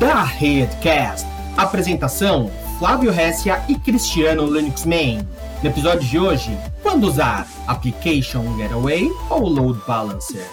[0.00, 1.28] da Redcast.
[1.58, 5.18] Apresentação: Flávio Hessia e Cristiano Linuxman.
[5.62, 10.46] No episódio de hoje, quando usar Application Getaway ou Load Balancer?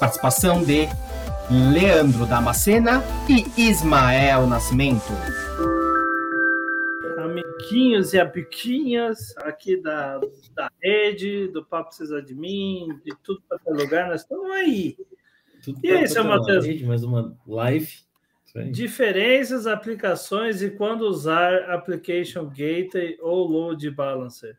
[0.00, 0.88] Participação de
[1.50, 5.12] Leandro Damascena e Ismael Nascimento.
[7.18, 10.18] Amiguinhos e apiquinhas aqui da,
[10.54, 14.96] da rede, do Papo Precisa de Mim, de tudo para todo lugar, nós estamos aí.
[15.62, 16.82] Tudo E aí, pra seu Matheus?
[16.82, 18.09] Mais uma live.
[18.70, 24.56] Diferenças, aplicações e quando usar Application Gateway ou Load Balancer.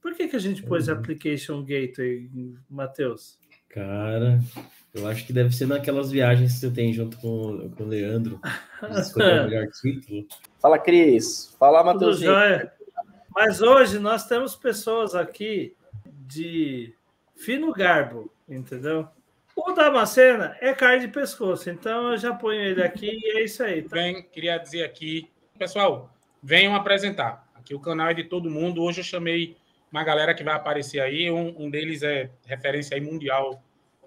[0.00, 0.94] Por que, que a gente pôs Uhum.
[0.94, 2.30] Application Gateway,
[2.68, 3.38] Matheus?
[3.68, 4.40] Cara,
[4.94, 8.40] eu acho que deve ser naquelas viagens que você tem junto com, com o Leandro.
[8.98, 10.26] Escolher o melhor título.
[10.60, 11.54] Fala, Cris.
[11.58, 12.72] Fala, jóia?
[13.34, 15.76] Mas hoje nós temos pessoas aqui
[16.26, 16.92] de
[17.36, 19.08] fino garbo, entendeu?
[19.60, 23.60] O Damascena é carne de pescoço, então eu já ponho ele aqui e é isso
[23.64, 23.82] aí.
[23.82, 23.96] Tá?
[23.96, 25.28] Bem, queria dizer aqui,
[25.58, 27.44] pessoal, venham apresentar.
[27.56, 28.80] Aqui o canal é de todo mundo.
[28.84, 29.56] Hoje eu chamei
[29.90, 31.28] uma galera que vai aparecer aí.
[31.28, 33.60] Um, um deles é referência aí mundial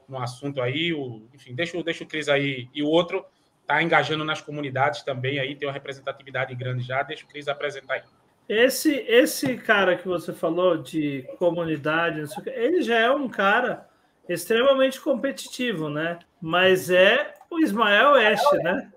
[0.08, 0.94] no assunto aí.
[0.94, 2.70] O, enfim, deixa, o- deixa o Cris aí.
[2.74, 3.26] E o outro
[3.62, 7.04] está engajando nas comunidades também aí, tem uma representatividade grande já.
[7.04, 8.04] Deixa o Cris apresentar aí.
[8.48, 13.91] Esse, esse cara que você falou de comunidade, ele já é um cara
[14.34, 16.20] extremamente competitivo, né?
[16.42, 18.90] Mas é o Ismael Oeste, né?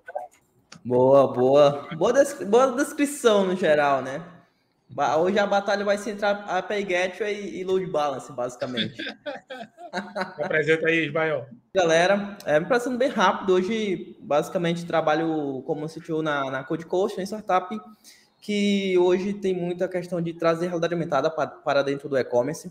[0.85, 1.89] Boa, boa.
[1.97, 4.23] Boa, des- boa descrição no geral, né?
[5.19, 8.95] Hoje a batalha vai centrar a Pay Gateway e Load Balance, basicamente.
[9.93, 11.47] Apresenta aí, Ismael.
[11.75, 13.55] Galera, é, me passando bem rápido.
[13.55, 17.77] Hoje, basicamente, trabalho como CTO na, na Code Coast, uma startup
[18.41, 22.71] que hoje tem muita questão de trazer realidade aumentada pa- para dentro do e-commerce.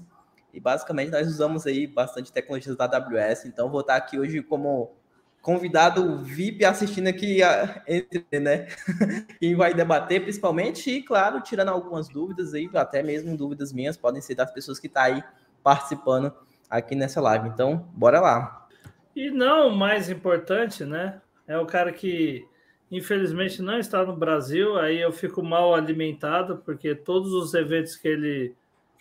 [0.53, 3.45] E basicamente nós usamos aí bastante tecnologias da AWS.
[3.45, 4.95] Então, vou estar aqui hoje como
[5.41, 7.39] convidado VIP assistindo aqui
[7.87, 8.67] entre, né?
[9.39, 14.21] Quem vai debater principalmente e, claro, tirando algumas dúvidas aí, até mesmo dúvidas minhas, podem
[14.21, 15.23] ser das pessoas que estão aí
[15.63, 16.31] participando
[16.69, 17.49] aqui nessa live.
[17.49, 18.67] Então, bora lá.
[19.15, 21.21] E não mais importante, né?
[21.47, 22.47] É o cara que
[22.89, 28.07] infelizmente não está no Brasil, aí eu fico mal alimentado, porque todos os eventos que
[28.07, 28.55] ele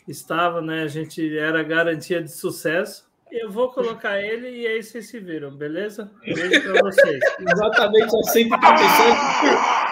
[0.07, 3.11] estava, né, a gente era garantia de sucesso.
[3.31, 6.11] Eu vou colocar ele e aí vocês se viram, beleza?
[6.23, 7.21] Beijo para vocês.
[7.41, 9.83] Exatamente aos 137.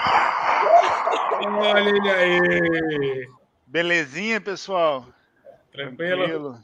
[1.59, 3.29] Olha ele aí.
[3.67, 5.07] Belezinha, pessoal?
[5.73, 6.59] Tranquilo?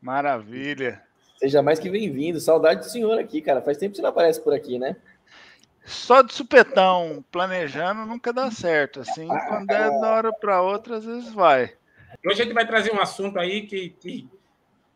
[0.00, 1.02] Maravilha.
[1.36, 2.40] Seja mais que bem-vindo.
[2.40, 3.60] Saudade do senhor aqui, cara.
[3.60, 4.96] Faz tempo que você não aparece por aqui, né?
[5.84, 9.00] Só de supetão, planejando nunca dá certo.
[9.00, 11.72] Assim, quando é da hora para outra, às vezes vai.
[12.26, 14.28] Hoje a gente vai trazer um assunto aí que, que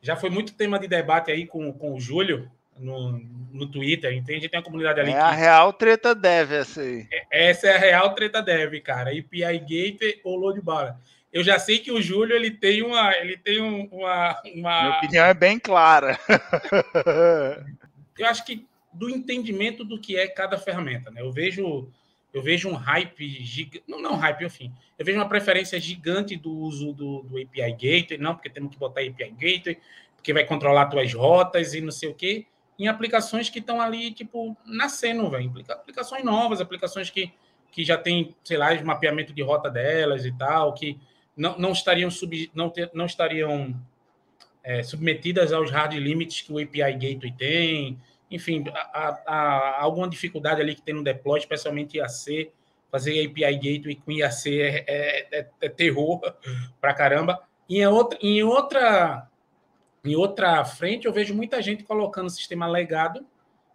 [0.01, 3.13] já foi muito tema de debate aí com, com o Júlio no,
[3.53, 4.13] no Twitter.
[4.13, 4.39] Entende?
[4.39, 7.07] A gente tem uma comunidade ali É a que real treta deve essa aí.
[7.31, 9.11] essa é a real treta dev, cara.
[9.11, 10.99] API Gateway ou load balance.
[11.33, 14.99] Eu já sei que o Júlio ele tem uma, ele tem um- uma, Minha uma
[14.99, 16.19] opinião é bem clara.
[18.19, 21.23] eu acho que do entendimento do que é cada ferramenta, né?
[21.23, 21.89] Eu vejo
[22.33, 26.51] eu vejo um hype gigante, não, não hype, enfim, eu vejo uma preferência gigante do
[26.51, 29.79] uso do, do API Gateway, não, porque temos que botar API Gateway,
[30.17, 32.47] porque vai controlar tuas rotas e não sei o quê,
[32.79, 37.33] em aplicações que estão ali, tipo, nascendo, velho, Aplica- aplicações novas, aplicações que,
[37.71, 40.99] que já tem, sei lá, mapeamento de rota delas e tal, que
[41.37, 43.75] não, não estariam, sub, não, ter, não estariam
[44.65, 48.01] é, submetidas aos hard limits que o API Gateway tem,
[48.35, 52.51] enfim, há, há alguma dificuldade ali que tem no deploy, especialmente IAC,
[52.91, 56.21] fazer API Gateway com IAC é, é, é- é terror
[56.81, 57.43] pra caramba.
[57.69, 59.29] E em outra, em outra
[60.05, 63.25] em outra frente, eu vejo muita gente colocando sistema legado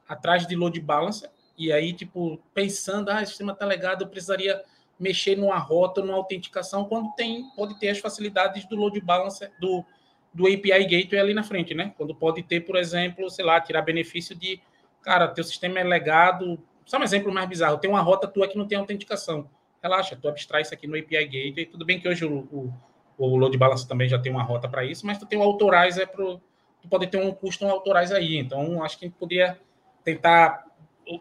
[0.08, 4.62] atrás de load balancer, e aí, tipo, pensando, ah, o sistema tá legado, eu precisaria
[5.00, 9.86] mexer numa rota, numa autenticação, quando tem, pode ter as facilidades do load balancer, do,
[10.34, 11.94] do API Gateway ali na frente, né?
[11.98, 14.60] Quando pode ter, por exemplo, sei lá, tirar benefício de,
[15.02, 16.60] cara, teu sistema é legado.
[16.86, 19.50] Só um exemplo mais bizarro: tem uma rota tua que não tem autenticação.
[19.82, 21.66] Relaxa, tu abstrai isso aqui no API Gateway.
[21.66, 22.74] Tudo bem que hoje o, o,
[23.18, 26.08] o load balancer também já tem uma rota para isso, mas tu tem o authorizer
[26.08, 26.42] pro,
[26.82, 28.38] tu pode ter um custom authorizer aí.
[28.38, 29.60] Então, acho que a gente poderia
[30.04, 30.66] tentar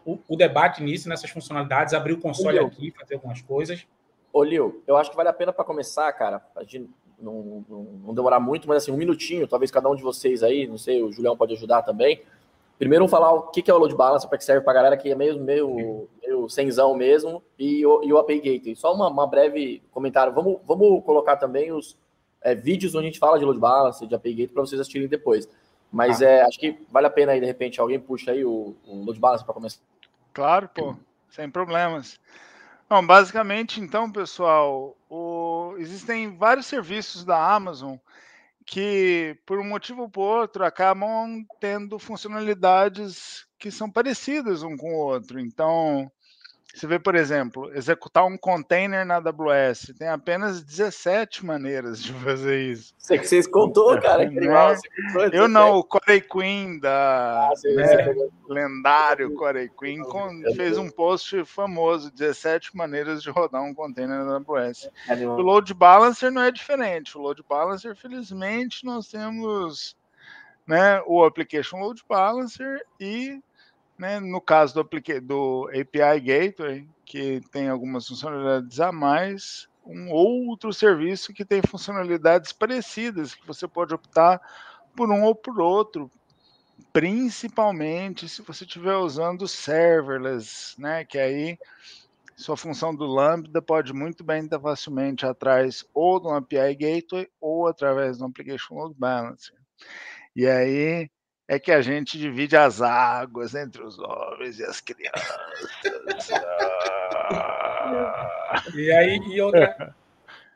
[0.05, 3.87] o, o- debate nisso, nessas funcionalidades, abrir o console aqui, fazer algumas coisas.
[4.33, 7.83] Ô, Lil, eu acho que vale a pena para começar, cara, a gente não, não,
[8.05, 11.01] não demorar muito, mas assim, um minutinho, talvez cada um de vocês aí, não sei,
[11.01, 12.21] o Julião pode ajudar também.
[12.77, 15.15] Primeiro, falar o que é o load balancer, para que serve para galera que é
[15.15, 18.75] meio, meio, meio senzão mesmo, e o, e o API Gateway.
[18.75, 20.31] Só uma, uma breve comentário.
[20.31, 21.97] Vamos, vamos colocar também os
[22.39, 25.07] é, vídeos onde a gente fala de load balancer, de API Gateway, para vocês assistirem
[25.07, 25.49] depois.
[25.91, 29.03] Mas é, acho que vale a pena aí, de repente, alguém puxa aí o, o
[29.05, 29.81] load balancer para começar.
[30.31, 30.95] Claro, pô.
[31.31, 32.19] sem problemas.
[32.89, 35.75] Bom, basicamente, então, pessoal, o...
[35.77, 37.97] existem vários serviços da Amazon
[38.65, 44.93] que, por um motivo ou por outro, acabam tendo funcionalidades que são parecidas um com
[44.95, 45.39] o outro.
[45.39, 46.11] Então,
[46.73, 49.93] você vê, por exemplo, executar um container na AWS.
[49.97, 52.93] Tem apenas 17 maneiras de fazer isso.
[52.97, 54.23] Você que vocês contou, cara.
[54.23, 54.75] É né?
[55.13, 58.15] contou, eu não, o Corey Queen da ah, né,
[58.47, 60.03] lendário Corey Queen
[60.55, 64.89] fez um post famoso, 17 maneiras de rodar um container na AWS.
[65.21, 67.17] O load balancer não é diferente.
[67.17, 69.95] O load balancer, felizmente, nós temos
[70.67, 73.41] né, o application load balancer e
[73.97, 74.89] né, no caso do,
[75.21, 82.51] do API Gateway, que tem algumas funcionalidades a mais, um outro serviço que tem funcionalidades
[82.51, 84.41] parecidas, que você pode optar
[84.95, 86.11] por um ou por outro,
[86.91, 91.57] principalmente se você estiver usando serverless, né, que aí
[92.35, 97.67] sua função do Lambda pode muito bem estar facilmente atrás ou do API Gateway ou
[97.67, 99.55] através do Application Load Balancer.
[100.35, 101.09] E aí
[101.47, 105.37] é que a gente divide as águas entre os homens e as crianças.
[108.75, 109.95] e aí, e outra.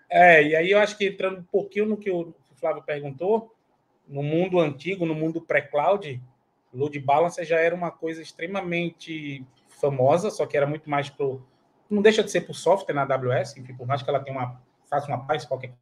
[0.09, 3.55] É, e aí eu acho que entrando um pouquinho no que o Flávio perguntou,
[4.05, 6.21] no mundo antigo, no mundo pré-cloud,
[6.73, 11.41] load balancer já era uma coisa extremamente famosa, só que era muito mais pro
[11.89, 14.61] não deixa de ser por software na AWS, enfim, por mais que ela tenha uma
[14.89, 15.73] faça uma paz qualquer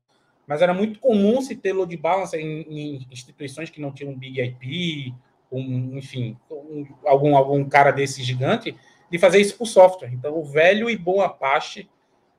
[0.50, 4.18] mas era muito comum se ter load balancer em, em instituições que não tinham um
[4.18, 5.14] Big IP,
[5.52, 8.76] um, enfim, um, algum, algum cara desse gigante,
[9.12, 10.12] de fazer isso por software.
[10.12, 11.88] Então, o velho e bom Apache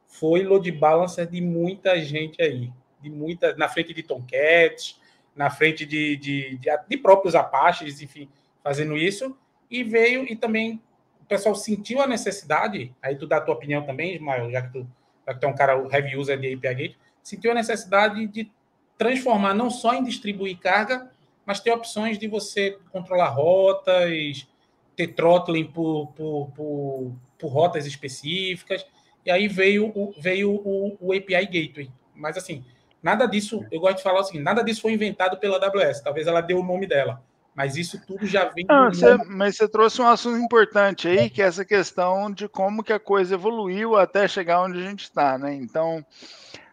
[0.08, 5.00] foi load balancer de muita gente aí, de muita, na frente de Tomcats,
[5.32, 8.28] na frente de, de, de, de próprios Apaches, enfim,
[8.60, 9.38] fazendo isso,
[9.70, 10.82] e veio, e também
[11.20, 14.72] o pessoal sentiu a necessidade, aí tu dá a tua opinião também, Ismael, já que
[14.72, 14.86] tu,
[15.24, 18.50] já que tu é um cara heavy user de API Gate, sentiu a necessidade de
[18.96, 21.10] transformar não só em distribuir carga,
[21.46, 24.46] mas ter opções de você controlar rotas,
[24.94, 28.86] ter throttling por, por, por, por rotas específicas.
[29.24, 31.90] E aí veio o, veio o, o API Gateway.
[32.14, 32.64] Mas assim,
[33.02, 36.02] nada disso, eu gosto de falar assim, nada disso foi inventado pela AWS.
[36.02, 37.22] Talvez ela deu o nome dela.
[37.54, 38.64] Mas isso tudo já vem.
[38.68, 42.82] Não, você, mas você trouxe um assunto importante aí, que é essa questão de como
[42.82, 45.52] que a coisa evoluiu até chegar onde a gente está, né?
[45.54, 46.04] Então,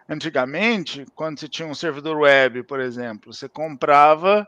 [0.10, 4.48] Antigamente, quando você tinha um servidor web, por exemplo, você comprava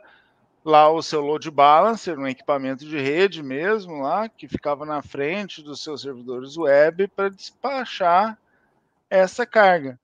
[0.64, 5.62] lá o seu load balancer, um equipamento de rede mesmo lá, que ficava na frente
[5.62, 8.38] dos seus servidores web para despachar
[9.10, 10.00] essa carga.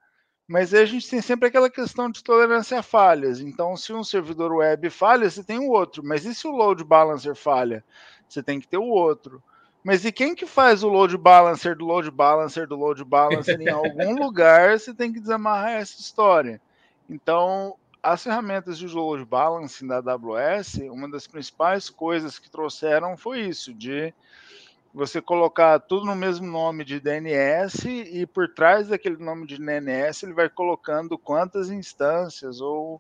[0.47, 3.39] Mas aí a gente tem sempre aquela questão de tolerância a falhas.
[3.39, 6.03] Então, se um servidor web falha, você tem o outro.
[6.03, 7.83] Mas e se o load balancer falha?
[8.27, 9.41] Você tem que ter o outro.
[9.85, 13.69] Mas e quem que faz o load balancer do load balancer do load balancer em
[13.69, 14.79] algum lugar?
[14.79, 16.59] Você tem que desamarrar essa história.
[17.07, 23.41] Então, as ferramentas de load balancing da AWS, uma das principais coisas que trouxeram foi
[23.41, 24.11] isso, de
[24.91, 30.25] você colocar tudo no mesmo nome de DNS e por trás daquele nome de DNS
[30.25, 32.99] ele vai colocando quantas instâncias ou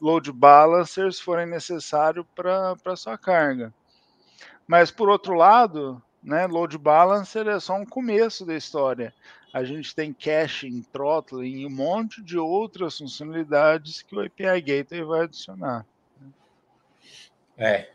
[0.00, 3.72] load balancers forem necessários para a sua carga.
[4.66, 6.46] Mas por outro lado, né?
[6.46, 9.12] Load balancer é só um começo da história.
[9.52, 15.04] A gente tem caching, throttling e um monte de outras funcionalidades que o API Gateway
[15.04, 15.86] vai adicionar.
[17.56, 17.88] É.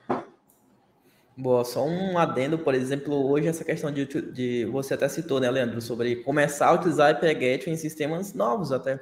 [1.35, 5.49] Boa, só um adendo, por exemplo, hoje essa questão de, de você até citou, né,
[5.49, 9.01] Leandro, sobre começar a utilizar API Gateway em sistemas novos até.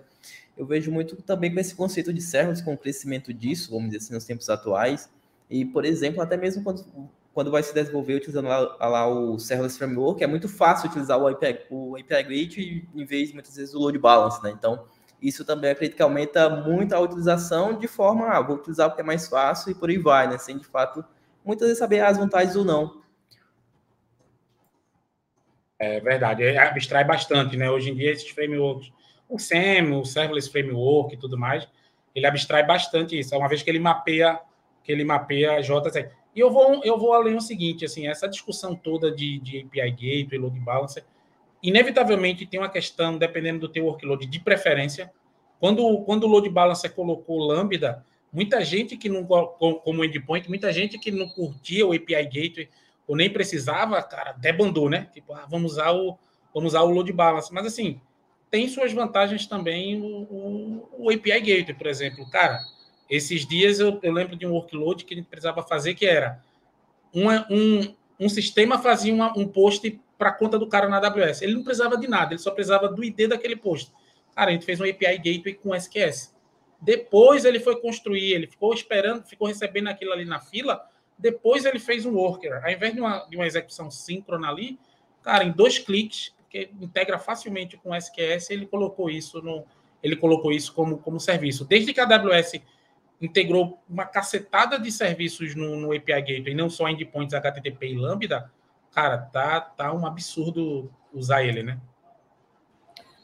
[0.55, 3.97] Eu vejo muito também com esse conceito de servers, com o crescimento disso, vamos dizer
[3.97, 5.09] assim, nos tempos atuais.
[5.49, 6.83] E, por exemplo, até mesmo quando
[7.37, 11.27] quando vai se desenvolver utilizando lá, lá, o Serverless Framework, é muito fácil utilizar o
[11.27, 12.57] API, o API Gate
[12.95, 14.49] em vez, muitas vezes, do Load Balance, né?
[14.49, 14.87] Então,
[15.21, 19.05] isso também acredito que aumenta muito a utilização de forma, ah, vou utilizar porque é
[19.05, 20.39] mais fácil e por aí vai, né?
[20.39, 21.05] Sem, de fato,
[21.45, 23.03] muitas vezes saber as vantagens ou não.
[25.77, 27.69] É verdade, é, abstrai bastante, né?
[27.69, 28.91] Hoje em dia, esses frameworks,
[29.29, 31.67] o SEM, o Serverless Framework e tudo mais,
[32.15, 34.39] ele abstrai bastante isso, é uma vez que ele mapeia
[34.87, 36.09] que ele mapeia JSX.
[36.37, 39.89] E eu vou, eu vou além o seguinte, assim, essa discussão toda de, de API
[39.89, 41.03] Gateway, Load Balancer,
[41.63, 45.11] inevitavelmente tem uma questão, dependendo do teu workload, de preferência.
[45.59, 50.99] Quando, quando o Load Balancer colocou Lambda, muita gente que não, como endpoint, muita gente
[50.99, 52.69] que não curtia o API Gateway,
[53.07, 55.09] ou nem precisava, cara, debandou, né?
[55.11, 56.19] Tipo, ah, vamos usar o,
[56.53, 57.51] vamos usar o Load Balancer.
[57.51, 57.99] Mas, assim,
[58.51, 62.29] tem suas vantagens também o, o, o API Gateway, por exemplo.
[62.29, 62.59] Cara,
[63.09, 66.41] esses dias eu, eu, lembro de um workload que a gente precisava fazer, que era
[67.13, 71.41] uma, um, um sistema fazia uma, um post para conta do cara na AWS.
[71.41, 73.91] Ele não precisava de nada, ele só precisava do ID daquele post.
[74.35, 76.35] Cara, a gente fez um API Gateway com SQS.
[76.79, 80.87] Depois ele foi construir, ele ficou esperando, ficou recebendo aquilo ali na fila.
[81.17, 82.61] Depois ele fez um worker.
[82.63, 84.77] Ao invés de uma, de uma execução síncrona ali,
[85.23, 89.65] cara, em dois cliques, que integra facilmente com SQS, ele colocou isso no,
[90.01, 91.65] ele colocou isso como, como serviço.
[91.65, 92.61] Desde que a AWS
[93.21, 98.51] integrou uma cacetada de serviços no, no API Gateway, não só endpoints HTTP e Lambda,
[98.91, 101.79] cara, tá, tá um absurdo usar ele, né?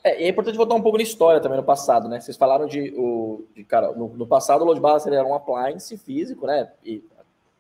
[0.04, 2.20] É, e é importante voltar um pouco na história também, no passado, né?
[2.20, 5.96] Vocês falaram de, o, de cara, no, no, passado o load balancer era um appliance
[5.98, 6.72] físico, né?
[6.84, 7.02] E,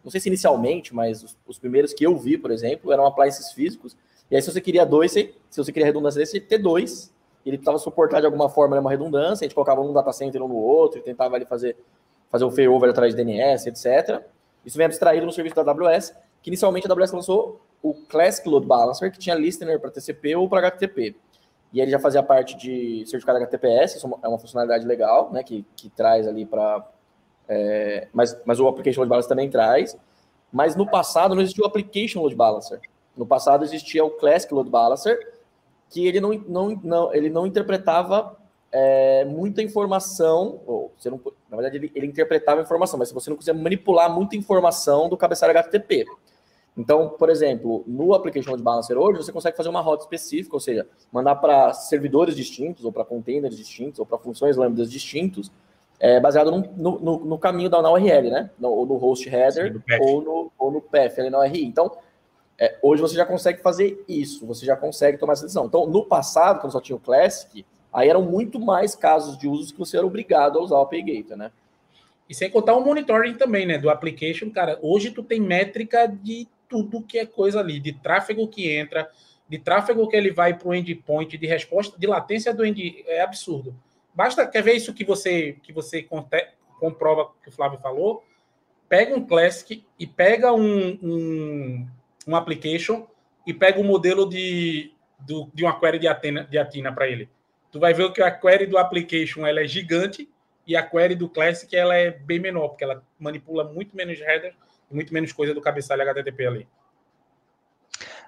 [0.04, 3.54] não sei se inicialmente, mas os, os, primeiros que eu vi, por exemplo, eram appliances
[3.54, 3.96] físicos.
[4.30, 7.14] E aí, se você queria dois, se, se você queria redundância desse, ter dois.
[7.46, 10.42] Ele precisava suportar de alguma forma né, uma redundância, a gente colocava um data center
[10.42, 11.76] um no outro e tentava ali fazer,
[12.34, 14.24] fazer o failover atrás de DNS, etc.
[14.66, 18.66] Isso vem abstraído no serviço da AWS, que inicialmente a AWS lançou o Classic Load
[18.66, 21.16] Balancer, que tinha listener para TCP ou para HTTP.
[21.72, 25.64] E ele já fazia parte de certificado HTTPS, isso é uma funcionalidade legal, né, que,
[25.76, 26.84] que traz ali para...
[27.48, 29.96] É, mas, mas o Application Load Balancer também traz.
[30.52, 32.82] Mas no passado não existia o Application Load Balancer.
[33.16, 35.34] No passado existia o Classic Load Balancer,
[35.88, 38.36] que ele não, não, não, ele não interpretava
[38.72, 41.22] é, muita informação, ou você não,
[41.54, 45.16] na verdade ele, ele interpretava informação, mas se você não quiser manipular muita informação do
[45.16, 46.06] cabeçalho HTTP.
[46.76, 50.60] Então, por exemplo, no Application de Balancer hoje, você consegue fazer uma rota específica, ou
[50.60, 55.52] seja, mandar para servidores distintos, ou para containers distintos, ou para funções lambdas distintos,
[56.00, 58.50] é, baseado no, no, no, caminho da URL, né?
[58.58, 61.64] No, ou no host header, Sim, ou, no, ou no path ali na URI.
[61.64, 61.96] Então,
[62.58, 65.68] é, hoje você já consegue fazer isso, você já consegue tomar essa decisão.
[65.68, 69.72] Então, no passado, quando só tinha o Classic, aí eram muito mais casos de usos
[69.72, 71.52] que você era obrigado a usar o PayGator, né?
[72.28, 73.78] E sem contar o monitoring também, né?
[73.78, 74.80] Do application, cara.
[74.82, 79.10] Hoje tu tem métrica de tudo que é coisa ali, de tráfego que entra,
[79.48, 83.22] de tráfego que ele vai para o endpoint, de resposta, de latência do end, é
[83.22, 83.76] absurdo.
[84.14, 86.08] Basta, quer ver isso que você que você
[86.80, 88.24] comprova que o Flávio falou?
[88.90, 91.88] Pega um Classic e pega um, um,
[92.28, 93.08] um application
[93.46, 97.08] e pega o um modelo de, do, de uma query de Athena, de Athena para
[97.08, 97.30] ele.
[97.74, 100.30] Tu vai ver que a query do application ela é gigante
[100.66, 104.56] e a query do Classic ela é bem menor, porque ela manipula muito menos header
[104.94, 106.68] muito menos coisa do cabeçalho HTTP ali.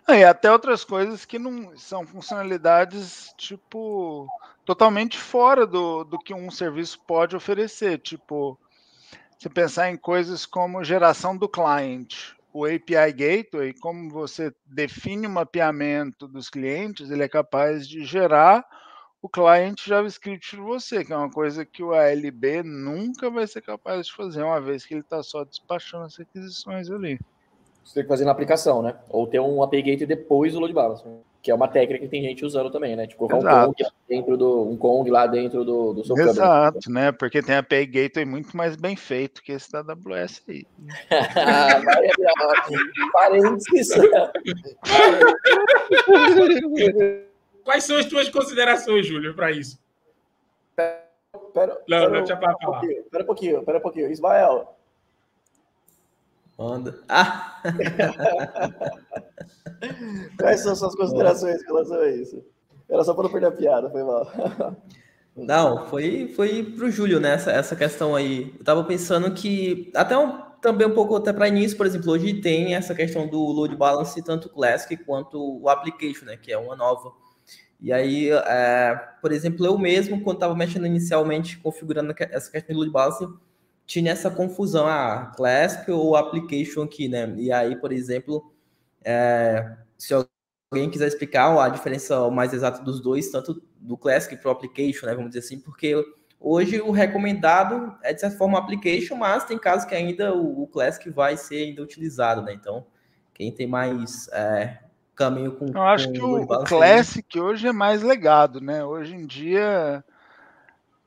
[0.07, 4.27] Ah, e até outras coisas que não são funcionalidades tipo
[4.63, 7.99] totalmente fora do, do que um serviço pode oferecer.
[7.99, 8.59] Tipo,
[9.37, 15.29] você pensar em coisas como geração do cliente, o API Gateway, como você define o
[15.29, 18.65] mapeamento dos clientes, ele é capaz de gerar
[19.25, 23.61] o cliente JavaScript para você, que é uma coisa que o ALB nunca vai ser
[23.61, 27.19] capaz de fazer, uma vez que ele está só despachando as requisições ali.
[27.83, 28.95] Você tem que fazer na aplicação, né?
[29.09, 32.21] Ou ter um API Gateway depois do load balancer, que é uma técnica que tem
[32.21, 33.07] gente usando também, né?
[33.07, 37.05] Tipo, colocar um Kong dentro do um Kong lá dentro do, do seu Exato, câmera.
[37.05, 37.11] né?
[37.11, 40.67] Porque tem API Gateway muito mais bem feito que esse da AWS aí.
[43.11, 43.89] Parênteses.
[47.65, 49.77] Quais são as tuas considerações, Júlio, para isso?
[50.75, 51.01] Pera,
[51.51, 52.85] pera, não, pera, não tinha para falar.
[52.85, 54.11] Espera um pouquinho, espera um pouquinho.
[54.11, 54.77] Ismael.
[56.57, 57.01] Manda.
[57.09, 57.61] Ah.
[60.39, 62.45] Quais são suas considerações em relação a isso?
[62.87, 64.31] Era só para não perder a piada, foi mal.
[65.35, 67.33] Não, foi, foi para o Júlio, né?
[67.33, 68.53] Essa, essa questão aí.
[68.53, 72.39] Eu estava pensando que, até um, também um pouco até para início, por exemplo, hoje
[72.39, 76.37] tem essa questão do load balance, tanto o Classic quanto o Application, né?
[76.37, 77.11] Que é uma nova
[77.85, 82.89] e aí, é, por exemplo, eu mesmo, quando estava mexendo inicialmente, configurando essa questão de
[82.89, 83.27] balance,
[83.85, 87.31] tinha essa confusão, ah, Classic ou Application aqui, né?
[87.37, 88.51] E aí, por exemplo,
[89.03, 94.49] é, se alguém quiser explicar a diferença mais exata dos dois, tanto do Classic para
[94.49, 95.13] o Application, né?
[95.13, 95.93] Vamos dizer assim, porque
[96.39, 100.67] hoje o recomendado é, de certa forma, Application, mas tem casos que ainda o, o
[100.67, 102.51] Classic vai ser ainda utilizado, né?
[102.51, 102.87] Então,
[103.31, 104.79] quem tem mais é,
[105.15, 105.67] caminho com.
[105.67, 108.83] Eu acho com que o, o Classic hoje é mais legado, né?
[108.83, 110.03] Hoje em dia.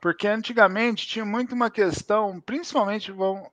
[0.01, 3.49] Porque antigamente tinha muito uma questão, principalmente vão.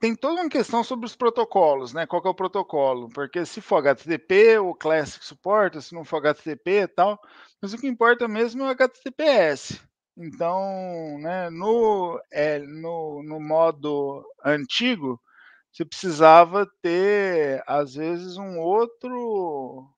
[0.00, 2.06] Tem toda uma questão sobre os protocolos, né?
[2.06, 3.08] Qual é o protocolo?
[3.08, 7.20] Porque se for HTTP, o Classic suporta, se não for HTTP e tal.
[7.60, 9.80] Mas o que importa mesmo é o HTTPS.
[10.16, 15.20] Então, né, no, é, no, no modo antigo,
[15.78, 19.88] você precisava ter, às vezes, um outro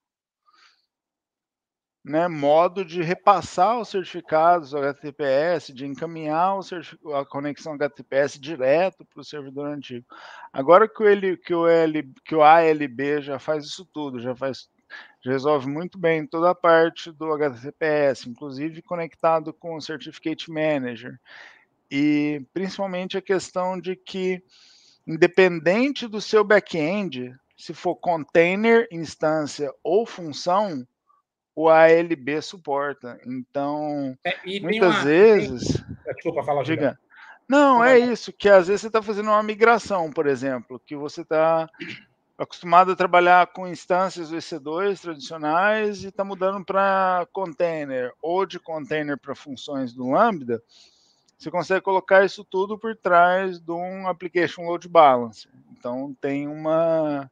[2.03, 6.59] né, modo de repassar os certificados HTTPS, de encaminhar
[7.15, 10.05] a conexão HTTPS direto para o servidor antigo.
[10.53, 14.69] Agora que o, que, o L, que o ALB já faz isso tudo, já faz
[15.23, 21.17] já resolve muito bem toda a parte do HTTPS, inclusive conectado com o Certificate Manager.
[21.89, 24.43] E principalmente a questão de que,
[25.05, 30.85] independente do seu back-end, se for container, instância ou função,
[31.55, 33.19] o ALB suporta.
[33.25, 35.03] Então, é, muitas uma...
[35.03, 35.73] vezes.
[36.03, 36.13] Tem...
[36.13, 36.97] Desculpa, fala, diga.
[37.47, 41.21] Não, é isso, que às vezes você está fazendo uma migração, por exemplo, que você
[41.21, 41.69] está
[42.37, 49.19] acostumado a trabalhar com instâncias EC2 tradicionais e está mudando para container, ou de container
[49.19, 50.63] para funções do Lambda,
[51.41, 55.51] você consegue colocar isso tudo por trás de um application load balancer.
[55.71, 57.31] Então tem uma,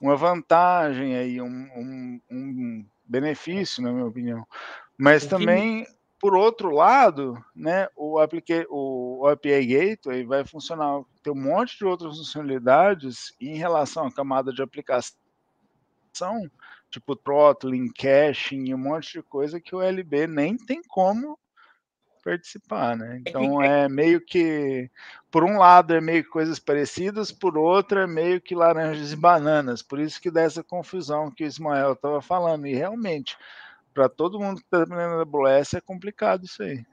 [0.00, 4.46] uma vantagem aí, um, um, um benefício, na minha opinião.
[4.96, 5.86] Mas também,
[6.18, 11.84] por outro lado, né, o, aplique, o, API Gateway vai funcionar, ter um monte de
[11.84, 15.12] outras funcionalidades em relação à camada de aplicação,
[16.88, 21.38] tipo throttling, caching, um monte de coisa que o LB nem tem como
[22.24, 23.20] participar, né?
[23.20, 24.90] Então é meio que,
[25.30, 29.16] por um lado é meio que coisas parecidas, por outro é meio que laranjas e
[29.16, 29.82] bananas.
[29.82, 32.66] Por isso que dá essa confusão que o Ismael estava falando.
[32.66, 33.36] E realmente,
[33.92, 36.84] para todo mundo que está trabalhando na AWS é complicado isso aí.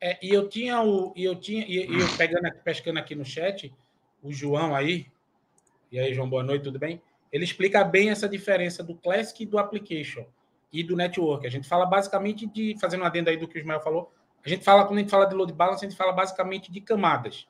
[0.00, 3.24] É, e eu tinha o, e eu tinha, e, e eu pegando, pescando aqui no
[3.24, 3.72] chat,
[4.22, 5.06] o João aí,
[5.92, 7.00] e aí João, boa noite, tudo bem?
[7.30, 10.24] Ele explica bem essa diferença do Classic e do Application
[10.72, 11.46] e do Network.
[11.46, 14.12] A gente fala basicamente de, fazendo um adendo aí do que o Ismael falou,
[14.44, 16.80] a gente fala, quando a gente fala de load balance, a gente fala basicamente de
[16.80, 17.46] camadas.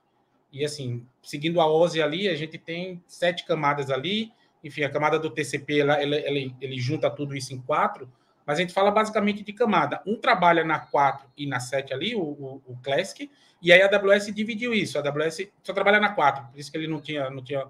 [0.52, 4.32] E assim, seguindo a OSI ali, a gente tem sete camadas ali.
[4.62, 8.10] Enfim, a camada do TCP, ela, ela, ele, ele junta tudo isso em quatro.
[8.44, 10.02] Mas a gente fala basicamente de camada.
[10.04, 13.30] Um trabalha na 4 e na 7 ali, o, o, o, Classic,
[13.62, 14.98] e aí a AWS dividiu isso.
[14.98, 17.64] A AWS só trabalha na 4, por isso que ele não tinha, não tinha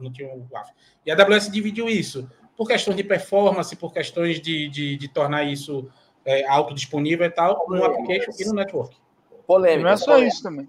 [0.00, 0.72] não tinha o WAF.
[1.04, 5.44] E a AWS dividiu isso por questões de performance, por questões de, de, de tornar
[5.44, 5.90] isso
[6.24, 8.96] é, autodisponível e tal, no application e no network.
[9.46, 9.82] Polêmicas.
[9.82, 10.68] Não é só polêmicas, isso também.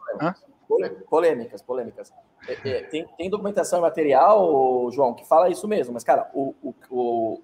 [1.09, 2.13] Polêmicas, polêmicas.
[2.47, 6.73] É, é, tem, tem documentação material, João, que fala isso mesmo, mas, cara, o, o,
[6.89, 7.41] o,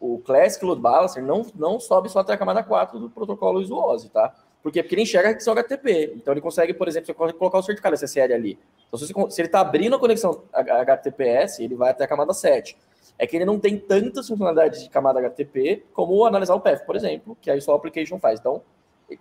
[0.00, 4.08] o Classic Load Balancer não, não sobe só até a camada 4 do protocolo Isuose,
[4.10, 4.34] tá?
[4.62, 4.82] Por quê?
[4.82, 6.12] Porque ele enxerga que são HTTP.
[6.16, 8.58] Então ele consegue, por exemplo, colocar o certificado SSL ali.
[8.88, 12.34] Então, se, você, se ele está abrindo a conexão HTTPS, ele vai até a camada
[12.34, 12.76] 7
[13.20, 16.96] é que ele não tem tantas funcionalidades de camada HTTP como analisar o path, por
[16.96, 18.40] exemplo, que aí só o application faz.
[18.40, 18.62] Então,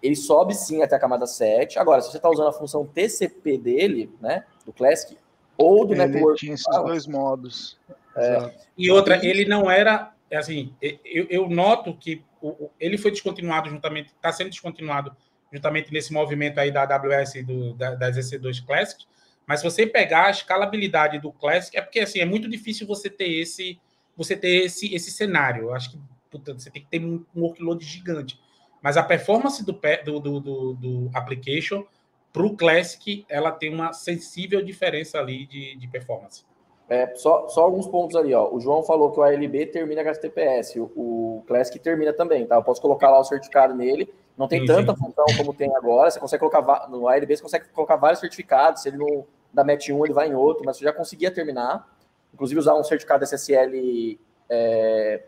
[0.01, 1.77] ele sobe sim até a camada 7.
[1.77, 5.17] Agora, se você está usando a função TCP dele, né, do Classic,
[5.57, 6.39] ou do ele Network...
[6.39, 7.77] tinha esses dois modos.
[8.15, 10.13] É, e outra, ele não era...
[10.31, 15.13] É assim, eu, eu noto que o, ele foi descontinuado juntamente, está sendo descontinuado
[15.51, 19.03] juntamente nesse movimento aí da AWS do, da, das EC2 Classic,
[19.45, 23.09] mas se você pegar a escalabilidade do Classic, é porque assim, é muito difícil você
[23.09, 23.77] ter esse
[24.19, 25.63] você ter esse, esse cenário.
[25.63, 28.39] Eu acho que puta, você tem que ter um, um workload gigante.
[28.81, 31.85] Mas a performance do, do, do, do application
[32.31, 36.45] para o Classic, ela tem uma sensível diferença ali de, de performance.
[36.87, 38.51] É, só, só alguns pontos ali, ó.
[38.51, 42.55] O João falou que o ALB termina HTTPS, o, o Classic termina também, tá?
[42.55, 44.11] Eu posso colocar lá o certificado nele.
[44.37, 44.99] Não tem sim, tanta sim.
[44.99, 46.09] função como tem agora.
[46.09, 48.81] Você consegue colocar no ALB, você consegue colocar vários certificados.
[48.81, 51.87] Se ele não dá match um, ele vai em outro, mas você já conseguia terminar
[52.33, 55.23] inclusive usar um certificado SSL é,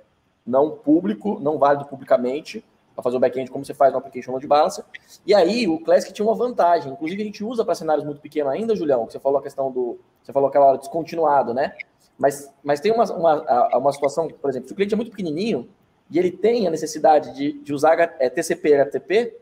[0.46, 4.46] não público, não válido publicamente, para fazer o back-end como você faz no application load
[4.48, 4.84] balancer.
[5.26, 8.52] E aí o Classic tinha uma vantagem, inclusive a gente usa para cenários muito pequenos
[8.52, 11.74] ainda, Julião, que você falou a questão do, você falou aquela hora descontinuado, né?
[12.18, 15.70] Mas, mas tem uma, uma, uma situação, por exemplo, se o cliente é muito pequenininho
[16.10, 19.38] e ele tem a necessidade de, de usar é, TCP, HTTP,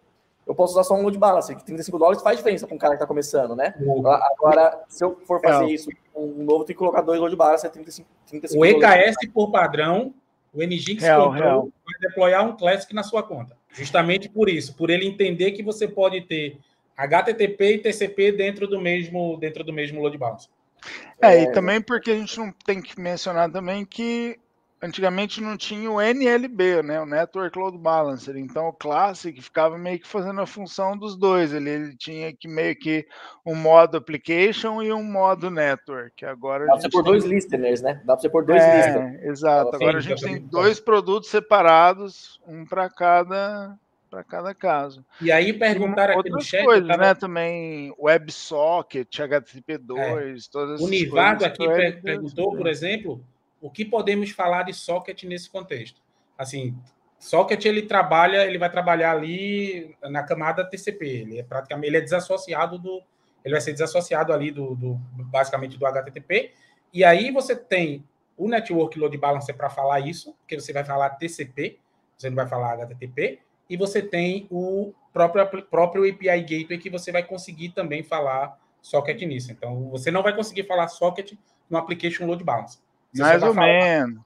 [0.49, 2.93] eu posso usar só um load balancer, que 35 dólares faz diferença para um cara
[2.93, 3.75] que está começando, né?
[4.33, 5.71] Agora, se eu for fazer é.
[5.71, 10.11] isso, um novo tem que colocar dois load balancer, 35, 35 O EKS, por padrão,
[10.51, 11.69] o Nginx real, real.
[11.85, 13.55] vai deployar um Classic na sua conta.
[13.71, 16.57] Justamente por isso, por ele entender que você pode ter
[16.97, 20.49] HTTP e TCP dentro do mesmo, dentro do mesmo load balancer.
[21.21, 24.39] É, é, e também porque a gente não tem que mencionar também que
[24.81, 28.37] antigamente não tinha o NLB, né, o Network Load Balancer.
[28.37, 31.53] Então o Classic ficava meio que fazendo a função dos dois.
[31.53, 33.05] Ele, ele tinha que meio que
[33.45, 36.25] um modo application e um modo network.
[36.25, 37.11] Agora Dá para você pôr tem...
[37.11, 37.95] dois listeners, né?
[38.05, 39.23] Dá para você pôr dois é, listeners.
[39.23, 39.75] Exato.
[39.75, 43.77] Agora a gente tem dois produtos separados, um para cada
[44.09, 45.05] para cada caso.
[45.21, 47.03] E aí perguntaram aqui no chat, coisas, tava...
[47.03, 50.49] né, também WebSocket, HTTP2, é.
[50.51, 51.67] todas O Nivago aqui
[52.01, 53.23] perguntou, por exemplo,
[53.61, 56.01] o que podemos falar de socket nesse contexto?
[56.37, 56.75] Assim,
[57.19, 61.05] Socket ele trabalha, ele vai trabalhar ali na camada TCP.
[61.05, 63.03] Ele é praticamente ele é desassociado do,
[63.43, 64.93] ele vai ser desassociado ali do, do
[65.25, 66.53] basicamente do HTTP.
[66.93, 68.05] E aí você tem
[68.37, 71.77] o Network Load Balancer para falar isso, porque você vai falar TCP,
[72.17, 77.11] você não vai falar HTTP, e você tem o próprio, próprio API Gateway que você
[77.11, 79.51] vai conseguir também falar socket nisso.
[79.51, 81.33] Então, você não vai conseguir falar socket
[81.69, 82.81] no Application Load Balancer.
[83.13, 84.19] Você Mais ou menos.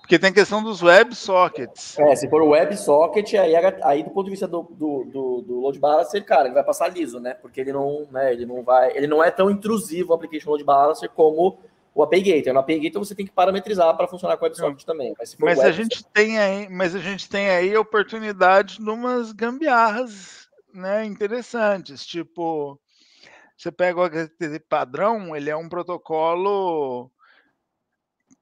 [0.00, 1.98] Porque tem questão dos WebSockets.
[1.98, 5.60] É, se for o WebSocket, aí, aí do ponto de vista do, do, do, do,
[5.60, 7.34] load balancer, cara, ele vai passar liso, né?
[7.34, 10.62] Porque ele não, né, ele não vai, ele não é tão intrusivo o application load
[10.62, 11.58] balancer como
[11.92, 12.52] o API Gateway.
[12.52, 15.12] No API Gateway você tem que parametrizar para funcionar com o WebSocket também.
[15.18, 18.88] Mas, mas web, a gente tem aí, mas a gente tem aí a oportunidade de
[18.88, 22.78] umas gambiarras, né, interessantes, tipo
[23.56, 27.10] você pega o HTTP padrão, ele é um protocolo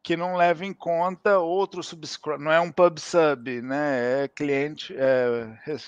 [0.05, 4.25] que não leva em conta outro subscribe, não é um pub sub, né?
[4.25, 5.81] É cliente, é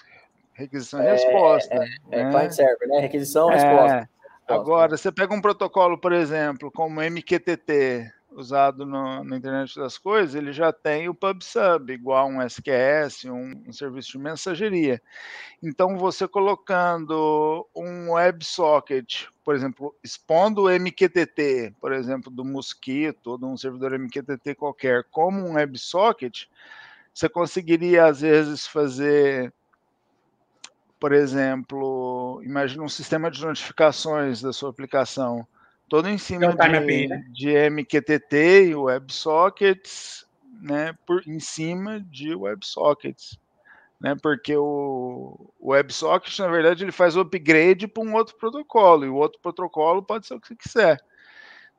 [0.55, 1.75] requisição e é, resposta.
[1.75, 2.31] É, é, né?
[2.31, 3.01] client server, né?
[3.01, 3.55] Requisição, é.
[3.57, 4.11] resposta.
[4.49, 10.35] Agora, você pega um protocolo, por exemplo, como MQTT, usado no, na internet das coisas,
[10.35, 15.03] ele já tem o PubSub, igual um SQS, um, um, serviço de mensageria.
[15.63, 23.39] Então, você colocando um WebSocket, por exemplo, expondo o MQTT, por exemplo, do Mosquito ou
[23.39, 26.47] de um servidor MQTT qualquer, como um WebSocket,
[27.15, 29.53] você conseguiria, às vezes, fazer
[30.99, 35.47] por exemplo, imagine um sistema de notificações da sua aplicação
[35.89, 37.25] todo em cima de, né?
[37.31, 40.27] de MQTT e WebSockets,
[40.61, 43.39] né, por em cima de WebSockets,
[44.01, 49.05] né, porque o, o WebSocket, na verdade, ele faz o upgrade para um outro protocolo,
[49.05, 51.01] e o outro protocolo pode ser o que você quiser.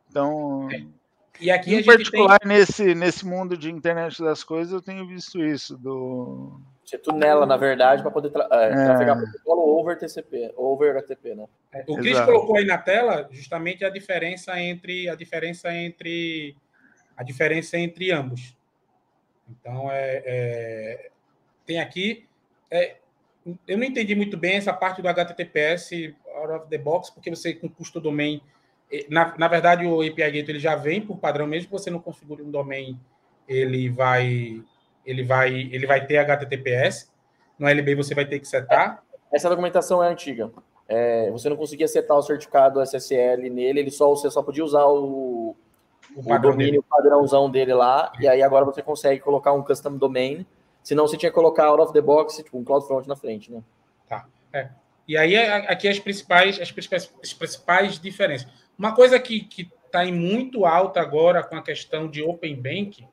[0.10, 0.86] Então, é.
[1.40, 2.50] E aqui em particular, tem...
[2.50, 7.58] nesse, nesse mundo de internet das coisas, eu tenho visto isso, do você tunela, na
[7.58, 8.86] verdade, para poder tra é, é.
[8.86, 11.46] trafegar protocolo over TCP, over HTTP, né?
[11.74, 16.56] É, o Cris colocou aí na tela justamente a diferença entre a diferença entre
[17.18, 18.56] a diferença entre ambos.
[19.50, 21.10] Então é, é
[21.66, 22.26] tem aqui
[22.72, 22.96] é,
[23.68, 27.54] eu não entendi muito bem essa parte do HTTPS out of the box, porque você
[27.54, 28.42] com custo domain
[29.10, 32.00] na, na verdade o API Gateway ele já vem por padrão mesmo que você não
[32.00, 33.00] configure um domain,
[33.48, 34.64] ele vai
[35.08, 37.10] ele vai, ele vai ter HTTPS.
[37.58, 39.02] No LB você vai ter que setar.
[39.32, 40.52] Essa documentação é antiga.
[40.88, 44.86] É, você não conseguia setar o certificado SSL nele, ele só, você só podia usar
[44.86, 45.56] o,
[46.16, 46.86] o, o domínio dele.
[46.90, 50.46] padrãozão dele lá, e aí agora você consegue colocar um custom domain,
[50.82, 53.62] senão você tinha que colocar out of the box, tipo um CloudFront na frente, né?
[54.08, 54.28] Tá.
[54.54, 54.70] É.
[55.06, 58.48] E aí aqui as principais, as principais, as principais diferenças.
[58.78, 59.48] Uma coisa que
[59.86, 63.06] está em muito alta agora com a questão de Open Bank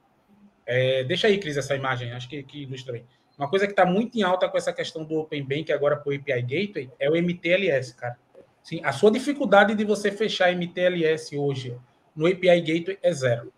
[0.67, 3.05] é, deixa aí, Cris, essa imagem, acho que, que ilustra aí.
[3.37, 6.11] Uma coisa que está muito em alta com essa questão do Open Bank agora para
[6.11, 8.17] o API Gateway é o MTLS, cara.
[8.63, 11.77] Sim, a sua dificuldade de você fechar MTLS hoje
[12.17, 13.53] no API Gateway é zero.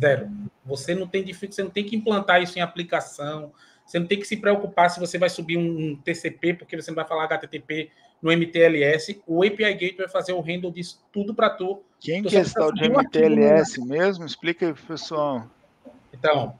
[0.00, 0.30] Zero.
[0.64, 3.52] Você não tem você não tem que implantar isso em aplicação,
[3.86, 6.96] você não tem que se preocupar se você vai subir um TCP, porque você não
[6.96, 7.90] vai falar HTTP
[8.22, 9.20] no MTLS.
[9.26, 11.82] O API Gateway vai fazer o handle disso tudo para tu.
[12.00, 14.24] Quem que é esse tal de MTLS mesmo?
[14.24, 15.46] Explica aí, pessoal.
[16.12, 16.56] Então,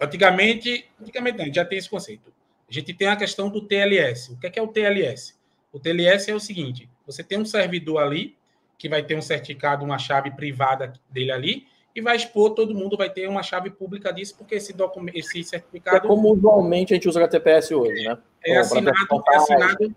[0.00, 2.32] antigamente, antigamente não, já tem esse conceito.
[2.68, 4.32] A gente tem a questão do TLS.
[4.32, 5.34] O que é, que é o TLS?
[5.70, 8.34] O TLS é o seguinte: você tem um servidor ali
[8.78, 12.96] que vai ter um certificado, uma chave privada dele ali, e vai expor, todo mundo
[12.96, 15.98] vai ter uma chave pública disso, porque esse documento, esse certificado.
[15.98, 18.18] É como usualmente a gente usa HTTPS hoje, né?
[18.44, 18.96] É assinado,
[19.30, 19.92] é assinado,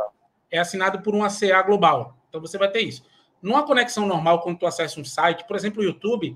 [0.56, 2.18] é assinado por uma CA global.
[2.30, 3.04] Então você vai ter isso.
[3.42, 6.36] Numa conexão normal, quando tu acessa um site, por exemplo, o YouTube,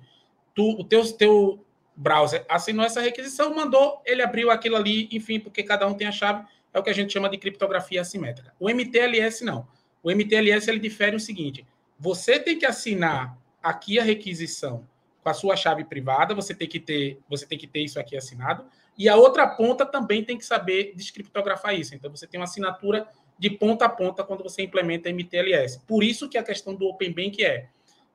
[0.53, 1.65] tu, o teu, teu,
[1.99, 6.11] browser assinou essa requisição, mandou, ele abriu aquilo ali, enfim, porque cada um tem a
[6.11, 8.53] chave, é o que a gente chama de criptografia assimétrica.
[8.57, 9.67] O MTLS não.
[10.01, 11.67] O MTLS ele difere o seguinte:
[11.99, 14.87] você tem que assinar aqui a requisição
[15.21, 18.15] com a sua chave privada, você tem que ter, você tem que ter isso aqui
[18.15, 18.63] assinado,
[18.97, 21.93] e a outra ponta também tem que saber descriptografar isso.
[21.93, 23.07] Então você tem uma assinatura
[23.39, 25.79] de ponta a ponta quando você implementa MTLS.
[25.87, 27.69] Por isso que a questão do Open Bank é: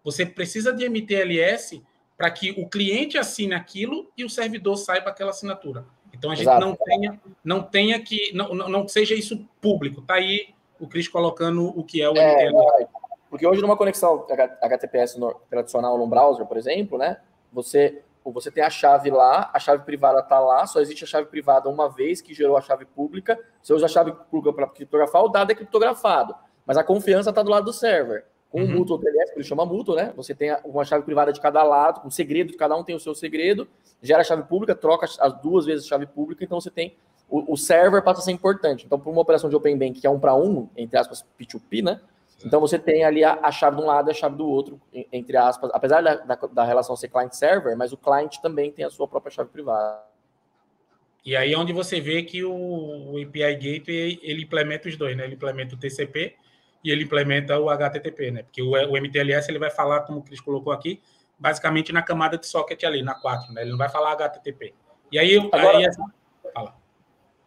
[0.04, 1.82] você precisa de MTLS
[2.16, 5.87] para que o cliente assine aquilo e o servidor saiba aquela assinatura.
[6.12, 6.60] Então a gente Exato.
[6.60, 10.00] não tenha, não tenha que, não, não seja isso público.
[10.00, 12.87] Está aí o Cris colocando o que é o é, MTL.
[13.30, 14.26] Porque hoje numa conexão
[14.62, 15.18] HTTPS
[15.50, 17.16] tradicional no browser, por exemplo, né,
[17.52, 21.26] você você tem a chave lá, a chave privada está lá, só existe a chave
[21.26, 23.38] privada uma vez que gerou a chave pública.
[23.62, 26.34] Você usa a chave pública para criptografar, o dado é criptografado,
[26.66, 28.24] mas a confiança está do lado do server.
[28.50, 28.66] Com uhum.
[28.66, 30.12] o Mutual TLS, que ele chama Mutual, né?
[30.16, 33.14] Você tem uma chave privada de cada lado, um segredo, cada um tem o seu
[33.14, 33.68] segredo,
[34.00, 36.96] gera a chave pública, troca as duas vezes a chave pública, então você tem.
[37.28, 38.87] O, o server passa a ser importante.
[38.87, 41.82] Então, para uma operação de Open Bank, que é um para um, entre aspas, P2P,
[41.82, 42.00] né?
[42.44, 44.80] Então você tem ali a, a, chave de um lado e a chave do outro,
[45.12, 48.90] entre aspas, apesar da, da, da relação ser client-server, mas o client também tem a
[48.90, 50.02] sua própria chave privada.
[51.24, 55.16] E aí é onde você vê que o, o API Gateway ele implementa os dois,
[55.16, 55.24] né?
[55.24, 56.36] Ele implementa o TCP
[56.84, 58.42] e ele implementa o HTTP, né?
[58.42, 61.00] Porque o, o MTLS ele vai falar, como o Cris colocou aqui,
[61.38, 63.62] basicamente na camada de socket ali, na 4, né?
[63.62, 64.74] Ele não vai falar HTTP.
[65.10, 65.86] E aí, Agora, aí
[66.52, 66.76] fala.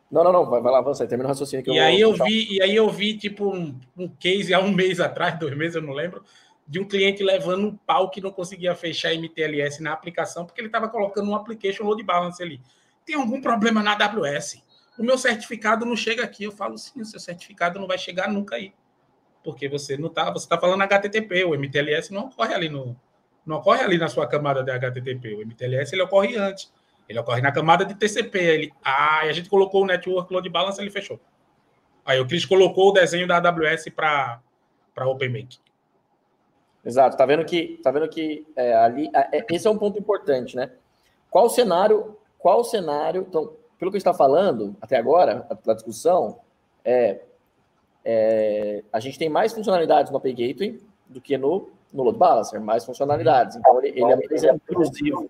[0.10, 2.00] Não, não, não, vai, vai lá, avança aí, termina o raciocínio que e eu aí
[2.00, 5.56] eu vi E aí eu vi, tipo, um, um case há um mês atrás, dois
[5.56, 6.24] meses, eu não lembro,
[6.67, 10.67] de um cliente levando um pau que não conseguia fechar MTLS na aplicação, porque ele
[10.67, 12.62] estava colocando um application load balance ali.
[13.06, 14.62] Tem algum problema na AWS?
[14.98, 16.43] O meu certificado não chega aqui.
[16.43, 18.74] Eu falo, sim, o seu certificado não vai chegar nunca aí.
[19.43, 23.00] Porque você não está, você está falando HTTP, o MTLS não ocorre ali no,
[23.46, 25.36] não ocorre ali na sua camada de HTTP.
[25.36, 26.70] O MTLS ele ocorre antes.
[27.08, 28.39] Ele ocorre na camada de TCP.
[28.39, 31.20] Ele, ah, e a gente colocou o Network Load Balance, ele fechou.
[32.06, 34.41] Aí o Cris colocou o desenho da AWS para
[35.06, 35.60] OpenBank.
[36.84, 37.17] Exato.
[37.17, 40.72] Tá vendo que, tá vendo que é, ali, é, esse é um ponto importante, né?
[41.30, 42.17] Qual o cenário?
[42.39, 43.26] Qual o cenário?
[43.28, 46.39] Então, pelo que está falando até agora, a, a discussão
[46.86, 47.20] é,
[48.06, 52.62] é, a gente tem mais funcionalidades no Open Gateway do que no, no Load Balancer,
[52.62, 53.58] mais funcionalidades.
[53.58, 55.30] Então ele, ele é, é inclusivo.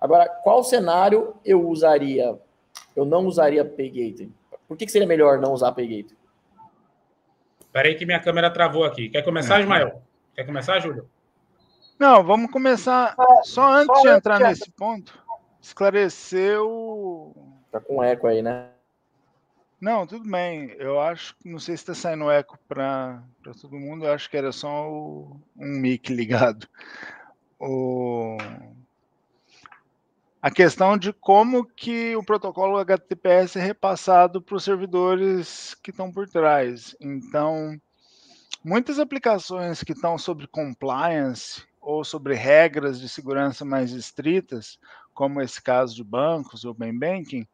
[0.00, 2.38] Agora, qual cenário eu usaria?
[2.94, 4.32] Eu não usaria PayGate.
[4.66, 6.16] Por que, que seria melhor não usar PayGate?
[7.60, 9.08] Espera aí que minha câmera travou aqui.
[9.08, 10.02] Quer começar, Ismael?
[10.34, 11.08] Quer começar, Júlio?
[11.98, 13.16] Não, vamos começar.
[13.42, 15.20] Só antes de entrar nesse ponto,
[15.60, 17.34] esclarecer o.
[17.72, 18.68] Tá com eco aí, né?
[19.80, 20.74] Não, tudo bem.
[20.78, 23.22] Eu acho que não sei se está saindo eco para
[23.60, 24.04] todo mundo.
[24.04, 26.68] Eu acho que era só o, um mic ligado.
[27.58, 28.38] O
[30.40, 36.12] a questão de como que o protocolo HTTPS é repassado para os servidores que estão
[36.12, 36.94] por trás.
[37.00, 37.80] Então,
[38.64, 44.78] muitas aplicações que estão sobre compliance ou sobre regras de segurança mais estritas,
[45.12, 47.46] como esse caso de bancos ou Open Banking,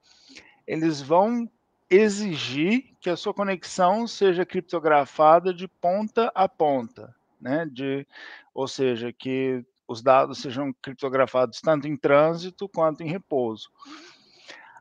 [0.66, 1.48] eles vão
[1.88, 7.66] exigir que a sua conexão seja criptografada de ponta a ponta, né?
[7.70, 8.06] De,
[8.52, 13.70] ou seja, que os dados sejam criptografados tanto em trânsito quanto em repouso.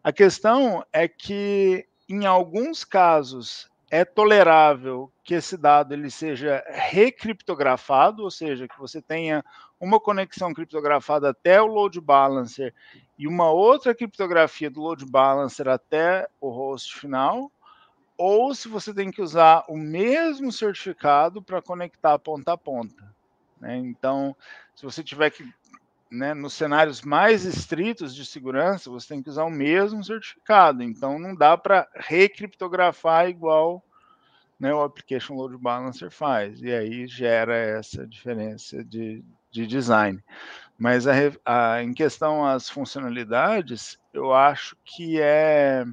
[0.04, 8.24] A questão é que, em alguns casos, é tolerável que esse dado ele seja recriptografado,
[8.24, 9.46] ou seja, que você tenha
[9.80, 12.74] uma conexão criptografada até o load balancer
[13.18, 17.52] e uma outra criptografia do load balancer até o host final,
[18.18, 23.14] ou se você tem que usar o mesmo certificado para conectar ponta a ponta.
[23.60, 23.78] Né?
[23.78, 24.36] Então,
[24.76, 25.48] se você tiver que,
[26.12, 30.84] né, nos cenários mais estritos de segurança, você tem que usar o mesmo certificado.
[30.84, 33.84] Então, não dá para recriptografar igual
[34.60, 36.62] né, o Application Load Balancer faz.
[36.62, 40.24] E aí gera essa diferença de, de design.
[40.78, 41.14] Mas a,
[41.46, 45.86] a, em questão às funcionalidades, eu acho que é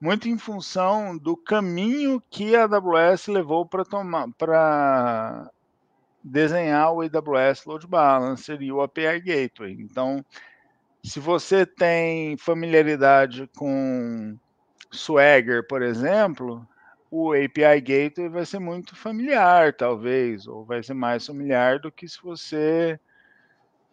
[0.00, 5.48] muito em função do caminho que a AWS levou para tomar para
[6.22, 9.76] desenhar o AWS Load Balancer e o API Gateway.
[9.80, 10.24] Então,
[11.02, 14.38] se você tem familiaridade com
[14.90, 16.66] Swagger, por exemplo,
[17.10, 22.08] o API Gateway vai ser muito familiar, talvez, ou vai ser mais familiar do que
[22.08, 22.98] se você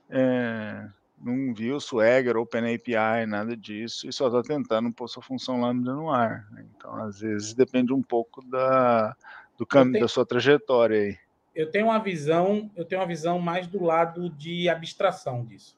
[0.09, 0.87] é,
[1.19, 6.11] não viu Swagger, OpenAPI, nada disso, e só está tentando pôr sua função lá no
[6.11, 6.47] ar.
[6.75, 9.15] Então, às vezes, depende um pouco da,
[9.57, 11.28] do caminho, da sua trajetória aí
[11.59, 15.77] eu tenho uma visão, eu tenho uma visão mais do lado de abstração disso.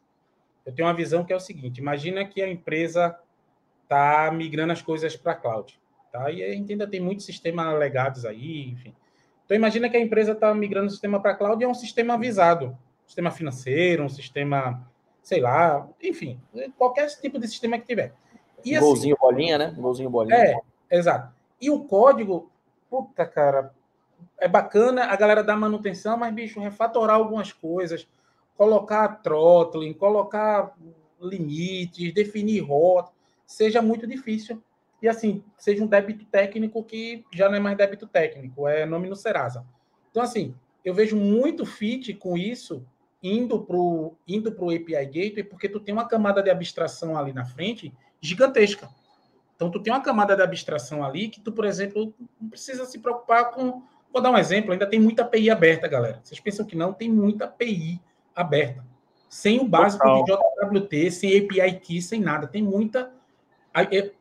[0.63, 3.17] Eu tenho uma visão que é o seguinte: imagina que a empresa
[3.81, 6.29] está migrando as coisas para a cloud, tá?
[6.29, 8.93] E a gente ainda tem muitos sistemas legados aí, enfim.
[9.43, 11.73] Então imagina que a empresa está migrando o sistema para a cloud e é um
[11.73, 14.87] sistema avisado, um sistema financeiro, um sistema,
[15.23, 16.39] sei lá, enfim,
[16.77, 18.13] qualquer tipo de sistema que tiver.
[18.63, 19.73] E, assim, golzinho bolinha, né?
[19.75, 20.37] Golzinho bolinha.
[20.37, 21.33] É, exato.
[21.59, 22.51] E o código,
[22.87, 23.73] puta cara,
[24.37, 28.07] é bacana a galera dar manutenção, mas, bicho, refatorar algumas coisas,
[28.55, 30.75] colocar throttling, colocar
[31.21, 33.11] limites, definir rota,
[33.45, 34.61] seja muito difícil.
[35.01, 39.09] E, assim, seja um débito técnico que já não é mais débito técnico, é nome
[39.09, 39.65] no Serasa.
[40.09, 40.53] Então, assim,
[40.83, 42.85] eu vejo muito fit com isso
[43.23, 47.33] indo para o indo pro API Gateway, porque tu tem uma camada de abstração ali
[47.33, 48.89] na frente gigantesca.
[49.55, 52.97] Então, tu tem uma camada de abstração ali que tu, por exemplo, não precisa se
[52.97, 56.19] preocupar com Vou dar um exemplo, ainda tem muita API aberta, galera.
[56.23, 56.93] Vocês pensam que não?
[56.93, 58.01] Tem muita API
[58.35, 58.83] aberta.
[59.29, 60.23] Sem o básico Total.
[60.69, 62.47] de JWT, sem API key, sem nada.
[62.47, 63.11] Tem muita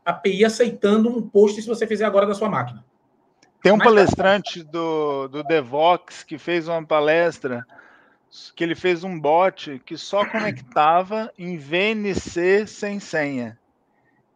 [0.04, 2.84] API aceitando um post se você fizer agora da sua máquina.
[3.62, 7.66] Tem um Mas, palestrante do, do Devox que fez uma palestra
[8.54, 13.58] que ele fez um bot que só conectava em VNC sem senha.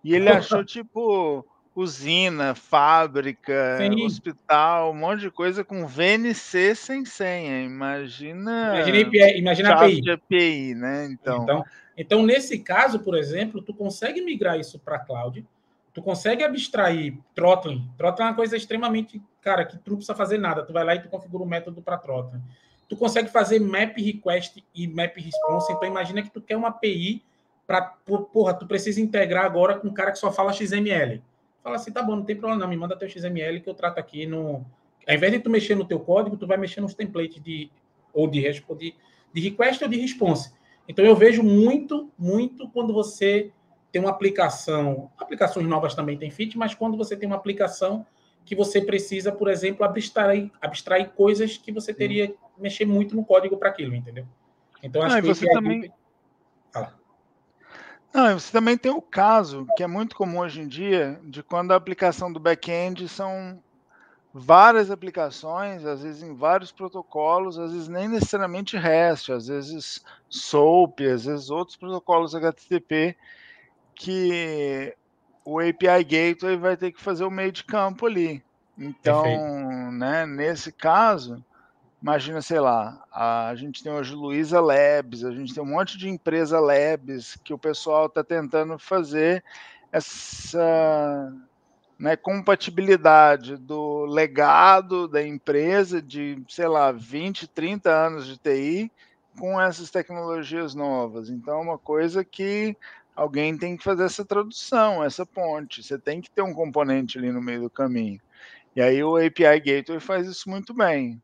[0.02, 4.04] E ele achou, tipo, usina, fábrica, Sim.
[4.04, 7.62] hospital, um monte de coisa com VNC sem senha.
[7.64, 8.76] Imagina.
[8.76, 10.00] Imagina, API, imagina API.
[10.00, 11.08] De API, né?
[11.10, 11.42] Então...
[11.42, 11.64] então,
[11.96, 15.44] então, nesse caso, por exemplo, tu consegue migrar isso para cloud,
[15.92, 17.88] tu consegue abstrair throttling.
[17.96, 20.64] Throttling é uma coisa extremamente, cara, que tu não precisa fazer nada.
[20.64, 22.42] Tu vai lá e tu configura o um método para throttling.
[22.88, 25.72] Tu consegue fazer map request e map response.
[25.72, 27.22] Então, imagina que tu quer uma API
[27.66, 31.22] para, porra, tu precisa integrar agora com um cara que só fala XML
[31.64, 33.98] fala assim, tá bom, não tem problema não, me manda teu XML que eu trato
[33.98, 34.64] aqui no...
[35.08, 37.70] Ao invés de tu mexer no teu código, tu vai mexer nos templates de
[38.12, 38.94] ou de, de,
[39.32, 40.52] de request ou de response.
[40.86, 43.50] Então eu vejo muito, muito quando você
[43.90, 48.06] tem uma aplicação, aplicações novas também tem fit, mas quando você tem uma aplicação
[48.44, 53.24] que você precisa, por exemplo, abstrair, abstrair coisas que você teria que mexer muito no
[53.24, 54.26] código para aquilo, entendeu?
[54.82, 55.90] Então acho ah, que você também...
[56.70, 56.94] Fala.
[58.14, 61.72] Não, você também tem o caso, que é muito comum hoje em dia, de quando
[61.72, 63.60] a aplicação do back-end são
[64.32, 71.00] várias aplicações, às vezes em vários protocolos, às vezes nem necessariamente REST, às vezes SOAP,
[71.00, 73.16] às vezes outros protocolos HTTP,
[73.96, 74.96] que
[75.44, 78.44] o API Gateway vai ter que fazer o meio de campo ali.
[78.78, 81.44] Então, né, nesse caso,
[82.04, 86.06] Imagina, sei lá, a gente tem hoje Luiza Labs, a gente tem um monte de
[86.06, 89.42] empresa Labs que o pessoal está tentando fazer
[89.90, 91.32] essa
[91.98, 98.92] né, compatibilidade do legado da empresa de, sei lá, 20, 30 anos de TI
[99.38, 101.30] com essas tecnologias novas.
[101.30, 102.76] Então, é uma coisa que
[103.16, 105.82] alguém tem que fazer essa tradução, essa ponte.
[105.82, 108.20] Você tem que ter um componente ali no meio do caminho.
[108.76, 111.18] E aí o API Gateway faz isso muito bem.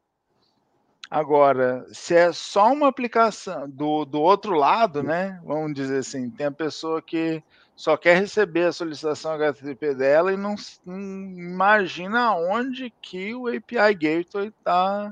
[1.10, 5.40] Agora, se é só uma aplicação do, do outro lado, né?
[5.44, 7.42] Vamos dizer assim, tem a pessoa que
[7.74, 10.54] só quer receber a solicitação HTTP dela e não,
[10.86, 15.10] não imagina onde que o API Gateway está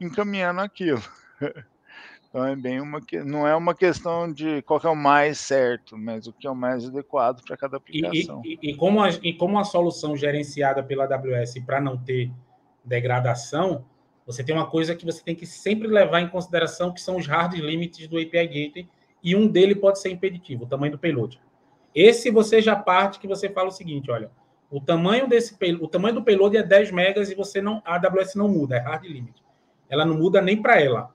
[0.00, 1.02] encaminhando aquilo.
[2.30, 5.98] Então é bem uma que não é uma questão de qual é o mais certo,
[5.98, 8.40] mas o que é o mais adequado para cada aplicação.
[8.44, 12.30] E, e, e, como a, e como a solução gerenciada pela AWS para não ter
[12.84, 13.84] degradação,
[14.26, 17.26] você tem uma coisa que você tem que sempre levar em consideração, que são os
[17.26, 18.88] hard limits do API Gateway,
[19.22, 21.40] e um dele pode ser impeditivo, o tamanho do payload.
[21.94, 24.30] Esse você já parte que você fala o seguinte, olha,
[24.70, 28.36] o tamanho desse o tamanho do payload é 10 megas e você não a AWS
[28.36, 29.42] não muda, é hard limit.
[29.88, 31.12] Ela não muda nem para ela.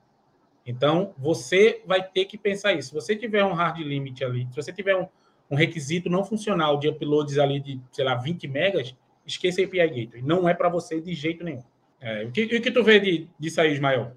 [0.66, 2.90] Então, você vai ter que pensar isso.
[2.90, 5.08] Se você tiver um hard limit ali, se você tiver um,
[5.50, 10.22] um requisito não funcional de uploads ali de, sei lá, 20 megas, esqueça API Gateway.
[10.22, 11.64] Não é para você de jeito nenhum.
[12.02, 14.12] É, o, que, o que tu vê de, disso aí, Ismael?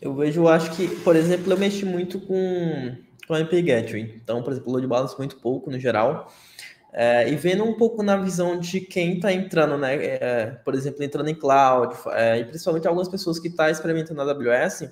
[0.00, 4.14] Eu vejo, acho que, por exemplo, eu mexi muito com, com a MP Gateway.
[4.22, 6.32] Então, por exemplo, load balance muito pouco no geral.
[6.92, 9.94] É, e vendo um pouco na visão de quem está entrando, né?
[9.94, 14.20] É, por exemplo, entrando em cloud, é, e principalmente algumas pessoas que estão tá experimentando
[14.20, 14.90] a AWS,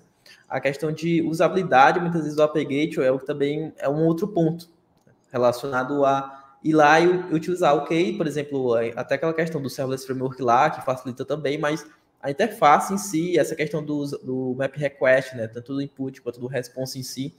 [0.48, 4.04] a questão de usabilidade, muitas vezes, do API Gateway é o que também é um
[4.04, 4.68] outro ponto
[5.32, 10.06] relacionado a ir lá e utilizar o OK, por exemplo, até aquela questão do Serverless
[10.06, 11.86] Framework lá, que facilita também, mas
[12.20, 16.40] a interface em si, essa questão do, do map request, né, tanto do input quanto
[16.40, 17.34] do response em si,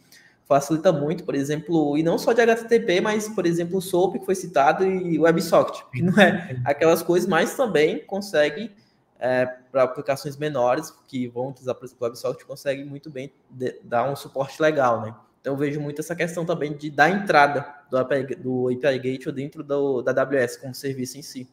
[0.49, 4.25] facilita muito, por exemplo, e não só de HTTP, mas, por exemplo, o SOAP que
[4.25, 8.71] foi citado e o WebSocket, que não é aquelas coisas, mas também consegue,
[9.19, 13.79] é, para aplicações menores, que vão utilizar, por exemplo, o WebSocket, consegue muito bem de,
[13.83, 15.13] dar um suporte legal, né?
[15.41, 19.33] Então, eu vejo muito essa questão também de dar entrada do API, do API Gateway
[19.33, 21.49] dentro do, da AWS como serviço em si.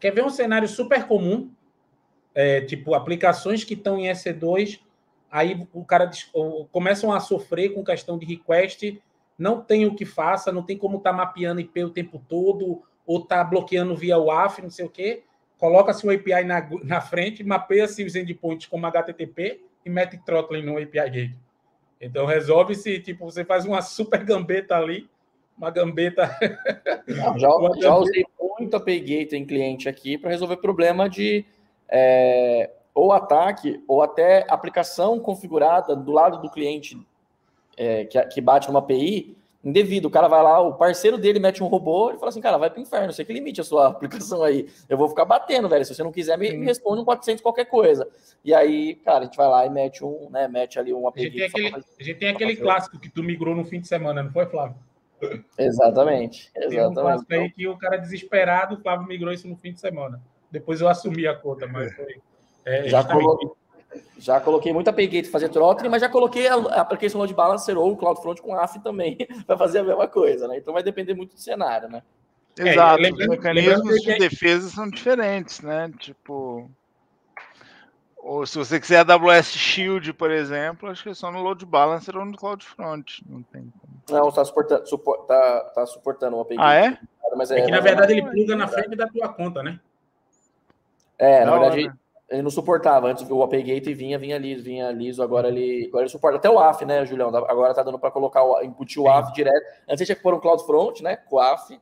[0.00, 1.50] Quer ver um cenário super comum
[2.34, 4.80] é, tipo, aplicações que estão em EC2,
[5.30, 6.10] aí o cara
[6.70, 9.00] começam a sofrer com questão de request,
[9.38, 12.82] não tem o que faça, não tem como estar tá mapeando IP o tempo todo,
[13.06, 15.22] ou tá bloqueando via WAF, não sei o quê.
[15.56, 20.76] Coloca-se o API na, na frente, mapeia-se os endpoints como HTTP e mete throttling no
[20.76, 21.45] API Gate.
[22.00, 25.08] Então resolve-se, tipo, você faz uma super gambeta ali,
[25.56, 26.30] uma gambeta.
[27.06, 27.48] Não, já,
[27.80, 28.24] já usei
[28.58, 31.44] muito API Gate em cliente aqui para resolver problema de
[31.88, 36.98] é, ou ataque, ou até aplicação configurada do lado do cliente
[37.76, 39.36] é, que, que, bate numa API,
[39.68, 40.06] indevido.
[40.06, 42.70] O cara vai lá, o parceiro dele mete um robô, ele fala assim, cara, vai
[42.70, 44.68] pro inferno, você que limite a sua aplicação aí.
[44.88, 45.84] Eu vou ficar batendo, velho.
[45.84, 48.08] Se você não quiser, me, me responde um 400 qualquer coisa.
[48.44, 51.12] E aí, cara, a gente vai lá e mete um, né, mete ali um A
[51.16, 54.22] gente tem aquele, a gente tem aquele clássico que tu migrou no fim de semana,
[54.22, 54.76] não foi, Flávio?
[55.58, 57.32] Exatamente, Tem um clássico exatamente.
[57.32, 60.20] aí que o cara desesperado, o Flávio migrou isso no fim de semana.
[60.50, 62.20] Depois eu assumi a conta, mas foi.
[62.64, 63.50] é, Já, justamente.
[64.18, 67.96] Já coloquei muita Paygate fazer Throttling, mas já coloquei a application load balancer ou o
[67.96, 69.16] CloudFront com AF também
[69.46, 70.56] para fazer a mesma coisa, né?
[70.58, 72.02] Então vai depender muito do cenário, né?
[72.58, 75.92] É, Exato, lembrando- os mecanismos de defesa são diferentes, né?
[75.98, 76.70] Tipo.
[78.16, 82.16] Ou se você quiser AWS Shield, por exemplo, acho que é só no Load Balancer
[82.16, 83.22] ou no CloudFront.
[83.28, 84.02] Não tem como.
[84.10, 86.68] Não, está suportando, supor, tá, tá suportando o Paygate.
[86.68, 86.98] Ah, é?
[87.36, 89.78] Mas É que na mas- verdade ele pluga na frente da tua conta, né?
[91.18, 91.98] É, na Da verdade, hora.
[92.28, 93.08] Ele não suportava.
[93.08, 96.58] Antes o APGate vinha, vinha liso, vinha liso, agora ele, agora ele suporta até o
[96.58, 97.28] AF, né, Julião?
[97.28, 99.64] Agora tá dando para colocar o input o AF direto.
[99.88, 101.78] Antes você tinha que pôr um CloudFront, né, com o AF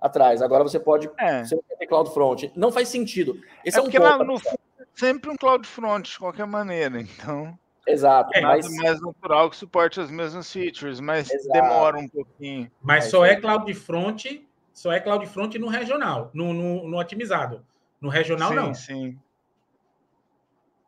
[0.00, 0.42] atrás.
[0.42, 1.42] Agora você pode, É.
[1.44, 2.52] você ter CloudFront.
[2.54, 3.40] Não faz sentido.
[3.64, 4.08] Esse É é, um porque ponto.
[4.18, 7.00] lá no fundo é sempre um CloudFront, de qualquer maneira.
[7.00, 11.52] Então, Exato, É, nada mas mais natural que suporte as mesmas features, mas Exato.
[11.52, 12.68] demora um pouquinho.
[12.82, 17.64] Mas É, só é CloudFront, só é CloudFront no regional, no, no, no otimizado.
[18.00, 18.74] No regional, sim, não.
[18.74, 19.18] sim.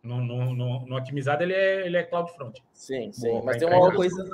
[0.09, 2.63] No, no, no, no otimizado ele é, ele é CloudFront.
[2.73, 3.29] sim, sim.
[3.29, 4.25] Boa, mas tem uma coisa-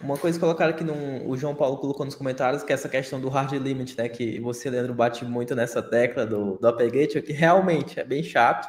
[0.00, 2.88] Uma coisa que colocaram aqui no, o João Paulo colocou nos comentários, que é essa
[2.88, 4.08] questão do hard limit, né?
[4.08, 8.68] Que você, Leandro, bate muito nessa tecla do, do APGate, que realmente é bem chato.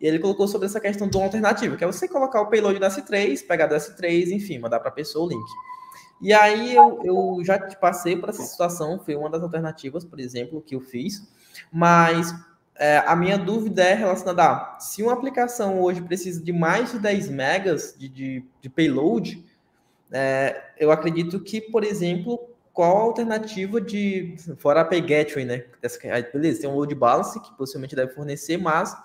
[0.00, 2.84] E ele colocou sobre essa questão do alternativo, que é você colocar o payload do
[2.86, 5.44] S3, pegar do S3, enfim, mandar para a pessoa o link.
[6.22, 10.20] E aí eu, eu já te passei por essa situação, foi uma das alternativas, por
[10.20, 11.26] exemplo, que eu fiz,
[11.72, 12.32] mas
[12.76, 16.98] é, a minha dúvida é relacionada a se uma aplicação hoje precisa de mais de
[16.98, 19.44] 10 megas de, de, de payload,
[20.10, 22.38] é, eu acredito que, por exemplo,
[22.72, 24.34] qual a alternativa de.
[24.58, 25.64] Fora a API Gateway, né?
[26.12, 28.96] Aí, Beleza, tem um load balance que possivelmente deve fornecer, mas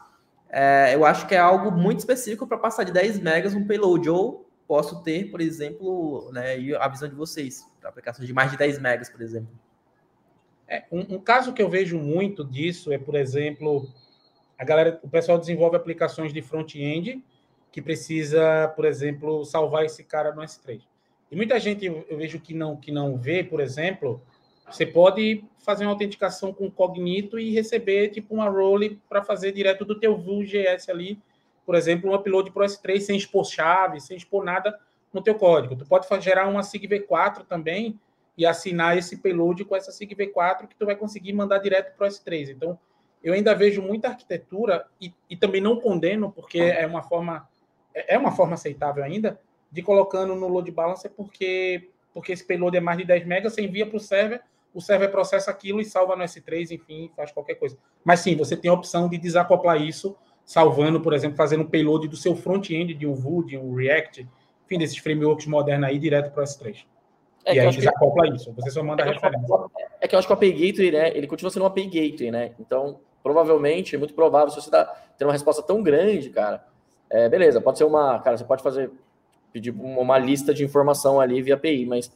[0.49, 4.09] é, eu acho que é algo muito específico para passar de 10 megas um payload.
[4.09, 8.57] Ou posso ter, por exemplo, né, a visão de vocês, para aplicações de mais de
[8.57, 9.49] 10 megas, por exemplo.
[10.69, 13.89] É, um, um caso que eu vejo muito disso é, por exemplo,
[14.57, 17.23] a galera, o pessoal desenvolve aplicações de front-end
[17.71, 20.81] que precisa, por exemplo, salvar esse cara no S3.
[21.31, 24.21] E muita gente eu, vejo que não que não vê, por exemplo,
[24.69, 29.85] você pode fazer uma autenticação com Cognito e receber tipo uma role para fazer direto
[29.85, 31.19] do teu Vue.js ali,
[31.65, 34.79] por exemplo, um upload para o S3 sem expor chave, sem expor nada
[35.11, 35.75] no teu código.
[35.75, 37.99] Tu pode gerar uma SIG-V4 também
[38.39, 42.09] e assinar esse payload com essa SIG-V4 que tu vai conseguir mandar direto para o
[42.09, 42.51] S3.
[42.51, 42.79] Então,
[43.21, 47.45] eu ainda vejo muita arquitetura e, e também não condeno, porque é uma forma
[47.93, 49.37] é uma forma aceitável ainda,
[49.69, 53.61] de colocando no load balancer, porque, porque esse payload é mais de 10 megas, você
[53.61, 54.41] envia para o server,
[54.73, 57.77] o server processa aquilo e salva no S3, enfim, faz qualquer coisa.
[58.05, 60.15] Mas sim, você tem a opção de desacoplar isso,
[60.45, 64.25] salvando, por exemplo, fazendo um payload do seu front-end de um Vue, de um React,
[64.65, 66.85] enfim, desses frameworks modernos aí, direto para o S3.
[67.45, 69.55] É e aí que- desacopla isso, você só manda a É eu referência.
[70.01, 72.31] é que eu acho que o API Gateway, né, ele continua sendo um API Gateway,
[72.31, 72.51] né?
[72.59, 74.85] Então, provavelmente, é muito provável, se você dá,
[75.17, 76.63] ter uma resposta tão grande, cara,
[77.09, 78.91] é, beleza, pode ser uma, cara, você pode fazer,
[79.51, 82.11] pedir uma, lista de informação ali via API, mas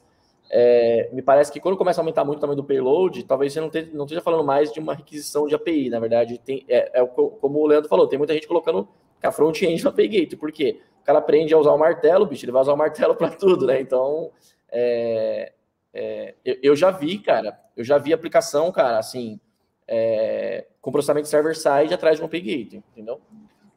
[0.49, 3.59] é, me parece que quando começa a aumentar muito o tamanho do payload, talvez você
[3.59, 7.01] não, te, não esteja falando mais de uma requisição de API, na verdade, tem, é,
[7.01, 8.87] é como o Leandro falou, tem muita gente colocando
[9.21, 10.79] a front-end no API Gateway, por quê?
[11.01, 13.65] O cara aprende a usar o martelo, bicho, ele vai usar o martelo para tudo,
[13.65, 13.81] né?
[13.81, 14.31] Então,
[14.73, 15.53] é,
[15.93, 19.39] é, eu, eu já vi, cara, eu já vi aplicação, cara, assim,
[19.87, 23.21] é, com processamento server-side atrás de um API Gateway, entendeu?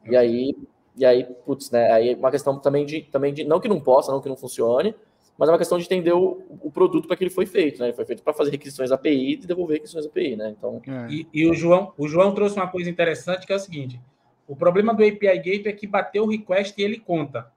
[0.09, 0.55] E aí,
[0.95, 1.91] e aí, putz, né?
[1.91, 4.35] Aí é uma questão também de, também de, não que não possa, não que não
[4.35, 4.95] funcione,
[5.37, 7.87] mas é uma questão de entender o, o produto para que ele foi feito, né?
[7.87, 10.55] Ele foi feito para fazer requisições API e devolver requisições API, né?
[10.57, 11.07] Então, É.
[11.11, 14.01] E, e o, João, o João trouxe uma coisa interessante que é o seguinte:
[14.47, 17.51] o problema do API Gateway é que bateu o request e ele conta.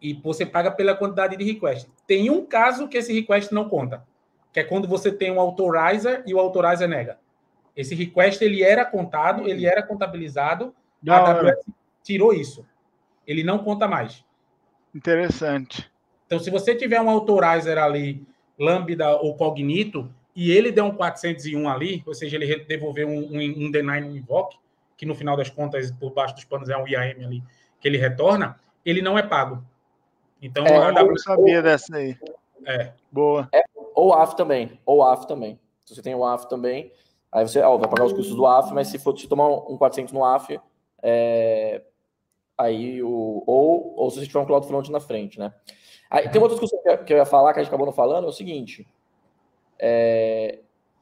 [0.00, 1.88] E você paga pela quantidade de request.
[2.06, 4.04] Tem um caso que esse request não conta,
[4.52, 7.18] que é quando você tem um authorizer e o authorizer nega.
[7.76, 11.30] Esse request ele era contado, ele era contabilizado, Da a.
[11.32, 11.66] AWS
[12.02, 12.66] tirou isso.
[13.26, 14.24] Ele não conta mais.
[14.94, 15.90] Interessante.
[16.26, 18.26] Então, se você tiver um authorizer ali,
[18.58, 23.66] Lambda ou Cognito, e ele der um 401 ali, ou seja, ele devolver um, um,
[23.66, 24.56] um deny no invoke,
[24.96, 27.42] que no final das contas, por baixo dos panos é um IAM ali,
[27.80, 29.64] que ele retorna, ele não é pago.
[30.40, 32.16] Então, É, Eu não sabia dessa aí.
[32.66, 32.92] É.
[33.10, 33.48] Boa.
[33.94, 35.58] ou AF também, ou AF também.
[35.84, 36.92] Se você tem o AF também,
[37.32, 39.76] aí você ó, vai pagar os custos do AF, mas se for se tomar um
[39.76, 40.60] 400 no AF,
[41.02, 41.82] é,
[42.56, 45.52] aí o ou ou se você tiver um CloudFront na frente, né?
[46.10, 48.26] Aí, tem uma outra discussão que eu ia falar, que a gente acabou não falando,
[48.26, 48.86] é o seguinte.
[49.78, 50.58] É,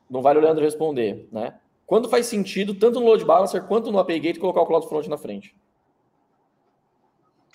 [0.09, 1.59] não vale o Leandro responder, né?
[1.86, 5.16] Quando faz sentido, tanto no load balancer quanto no API Gate, colocar o CloudFront na
[5.16, 5.57] frente?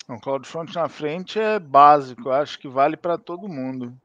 [0.08, 3.96] O CloudFront na frente é básico, eu acho que vale para todo mundo.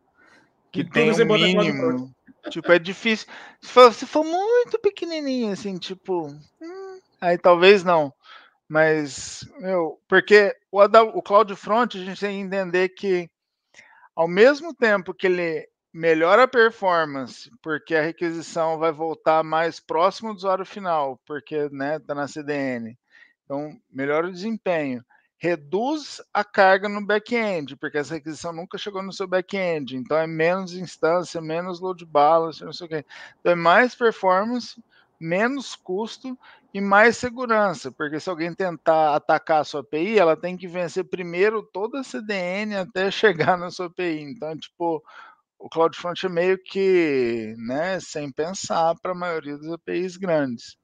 [0.71, 2.13] Que tem um mínimo.
[2.49, 3.27] Tipo, é difícil.
[3.59, 6.27] Se for, se for, muito pequenininho, assim, tipo.
[6.61, 8.13] Hum, aí talvez não.
[8.67, 13.29] Mas, meu, porque o, o CloudFront a gente tem que entender que,
[14.15, 20.33] ao mesmo tempo que ele melhora a performance, porque a requisição vai voltar mais próximo
[20.33, 22.97] do usuário final, porque né, tá na CDN.
[23.43, 25.03] Então, melhora o desempenho
[25.39, 30.27] reduz a carga no back-end, porque essa requisição nunca chegou no seu back-end, então é
[30.27, 33.05] menos instância, menos load balance, não sei o quê.
[33.39, 34.83] Então é mais performance,
[35.19, 36.37] menos custo
[36.73, 41.05] e mais segurança, porque se alguém tentar atacar a sua API, ela tem que vencer
[41.05, 44.21] primeiro toda a CDN até chegar na sua API.
[44.21, 45.01] Então, tipo,
[45.57, 50.78] o CloudFront é meio que, né, sem pensar para a maioria das APIs grandes.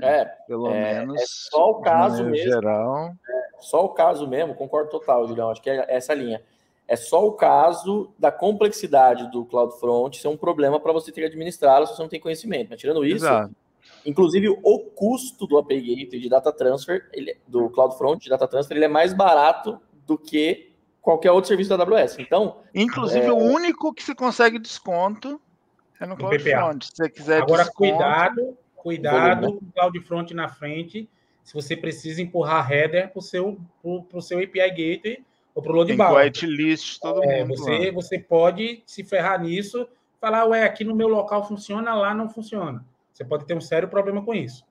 [0.00, 1.20] É, pelo é, menos.
[1.20, 2.52] É só o caso mesmo.
[2.52, 3.12] Geral.
[3.28, 5.50] É, só o caso mesmo, concordo total, Julião.
[5.50, 6.42] Acho que é essa linha.
[6.88, 11.26] É só o caso da complexidade do CloudFront ser um problema para você ter que
[11.26, 12.68] administrá-lo se você não tem conhecimento.
[12.70, 13.54] Mas tirando isso, Exato.
[14.04, 18.76] inclusive o custo do API Gateway de data transfer, ele, do CloudFront de data transfer,
[18.76, 22.18] ele é mais barato do que qualquer outro serviço da AWS.
[22.18, 23.32] Então, inclusive é...
[23.32, 25.40] o único que se consegue desconto
[26.00, 26.86] é no CloudFront.
[26.86, 27.90] Se você quiser Agora desconto...
[27.90, 31.08] cuidado Cuidado com o CloudFront na frente,
[31.44, 35.24] se você precisa empurrar header para o seu, pro, seu API Gateway
[35.54, 36.26] ou para o load balance.
[36.26, 37.56] whitelist todo é, mundo.
[37.56, 39.86] Você, você pode se ferrar nisso,
[40.20, 42.84] falar, ué, aqui no meu local funciona, lá não funciona.
[43.12, 44.64] Você pode ter um sério problema com isso.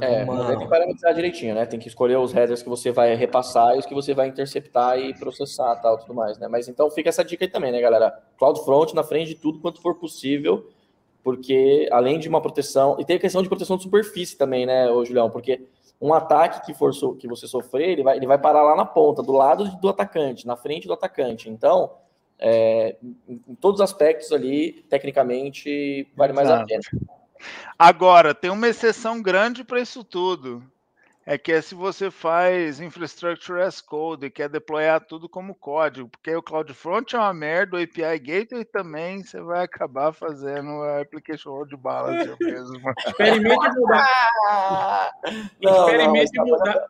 [0.00, 1.64] É, mas tem que parametrizar direitinho, né?
[1.64, 4.98] Tem que escolher os headers que você vai repassar e os que você vai interceptar
[4.98, 6.48] e processar tal, tudo mais, né?
[6.48, 8.20] Mas então fica essa dica aí também, né, galera?
[8.36, 10.68] CloudFront na frente de tudo quanto for possível
[11.22, 14.90] porque além de uma proteção, e tem a questão de proteção de superfície também, né,
[14.90, 15.66] ô Julião, porque
[16.00, 19.22] um ataque que for que você sofrer, ele vai, ele vai parar lá na ponta,
[19.22, 21.48] do lado do atacante, na frente do atacante.
[21.48, 21.92] Então,
[22.38, 22.96] é,
[23.28, 26.64] em todos os aspectos ali, tecnicamente, vale mais Exato.
[26.64, 26.82] a pena.
[27.78, 30.62] Agora, tem uma exceção grande para isso tudo
[31.24, 36.34] é que é se você faz infrastructure as code, quer deployar tudo como código, porque
[36.34, 41.50] o CloudFront é uma merda, o API Gateway também, você vai acabar fazendo a application
[41.50, 42.92] load balance mesmo.
[43.06, 45.10] Experimente mudar.
[45.62, 46.86] Não, Experimente não, mudar.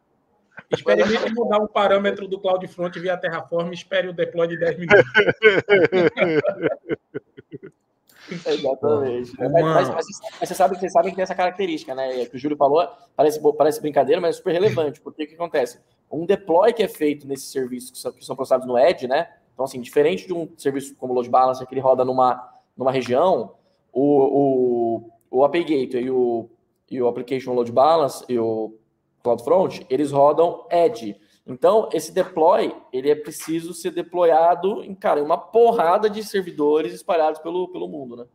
[0.70, 5.04] Experimente mudar o parâmetro do CloudFront via Terraform e espere o deploy de 10 minutos.
[8.46, 9.32] Exatamente.
[9.38, 12.24] Mas, mas, mas, mas, você sabe, vocês sabem que tem essa característica, né?
[12.26, 15.00] Que o Júlio falou, parece, parece brincadeira, mas é super relevante.
[15.00, 15.80] Porque o que acontece?
[16.10, 19.28] Um deploy que é feito nesses serviços que são, que são processados no Edge, né?
[19.52, 22.92] Então, assim, diferente de um serviço como o Load Balancer, que ele roda numa, numa
[22.92, 23.54] região,
[23.92, 26.48] o, o, o API Gateway e o,
[26.90, 28.74] e o Application Load Balance e o
[29.22, 31.16] CloudFront, eles rodam Edge.
[31.46, 37.40] Então, esse deploy, ele é preciso ser deployado em, cara, uma porrada de servidores espalhados
[37.40, 38.26] pelo, pelo mundo, né?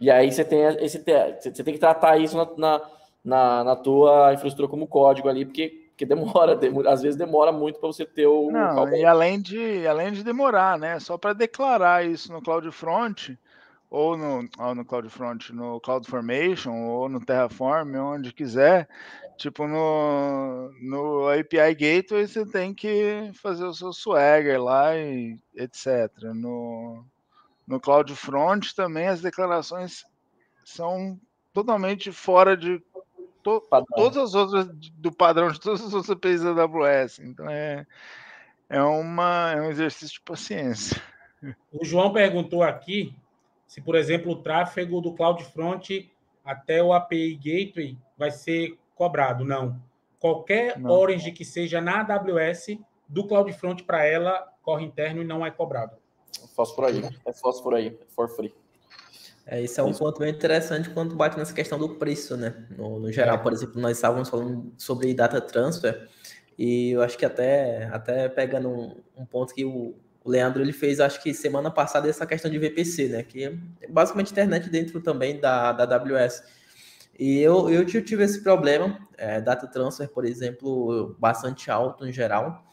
[0.00, 2.90] E aí você tem esse você tem que tratar isso na, na,
[3.24, 7.78] na, na tua infraestrutura como código ali, porque, porque demora, demora, às vezes demora muito
[7.78, 8.50] para você ter o.
[8.50, 10.98] Não, e além de, além de demorar, né?
[10.98, 13.38] Só para declarar isso no CloudFront,
[13.88, 18.88] ou no, ou no CloudFront, no CloudFormation, ou no Terraform, onde quiser,
[19.36, 26.10] Tipo, no, no API Gateway você tem que fazer o seu Swagger lá e etc.
[26.34, 27.04] No,
[27.66, 30.04] no CloudFront também as declarações
[30.64, 31.18] são
[31.52, 32.80] totalmente fora de
[33.42, 33.62] to,
[33.94, 37.18] todas as outras do padrão de todas as outras APIs da AWS.
[37.18, 37.86] Então é,
[38.68, 41.02] é, uma, é um exercício de paciência.
[41.72, 43.14] O João perguntou aqui
[43.66, 46.10] se, por exemplo, o tráfego do CloudFront
[46.44, 49.80] até o API Gateway vai ser cobrado, não.
[50.18, 50.90] Qualquer não.
[50.90, 52.78] Orange que seja na AWS,
[53.08, 55.96] do CloudFront para ela, corre interno e não é cobrado.
[56.54, 58.54] Fósforo aí, é fósforo aí, é for free.
[59.44, 62.66] É, isso é um ponto bem interessante quando bate nessa questão do preço, né?
[62.76, 63.38] No, no geral, é.
[63.38, 66.08] por exemplo, nós estávamos falando sobre data transfer
[66.56, 70.72] e eu acho que até, até pegando um, um ponto que o, o, Leandro ele
[70.72, 73.22] fez, acho que semana passada, essa questão de VPC, né?
[73.24, 73.44] Que
[73.80, 76.44] é basicamente internet dentro também da, da AWS.
[77.18, 82.64] E eu, eu tive esse problema, é, data transfer, por exemplo, bastante alto em geral.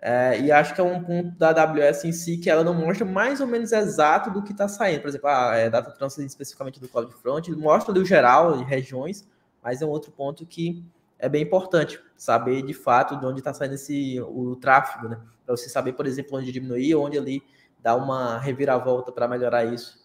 [0.00, 3.06] É, e acho que é um ponto da AWS em si que ela não mostra
[3.06, 5.00] mais ou menos exato do que está saindo.
[5.00, 9.26] Por exemplo, a é, data transfer especificamente do CloudFront, mostra ali o geral de regiões,
[9.62, 10.84] mas é um outro ponto que
[11.18, 15.18] é bem importante saber de fato de onde está saindo esse, o tráfego, né?
[15.46, 17.42] Para você saber, por exemplo, onde diminuir, onde ali
[17.80, 20.03] dar uma reviravolta para melhorar isso.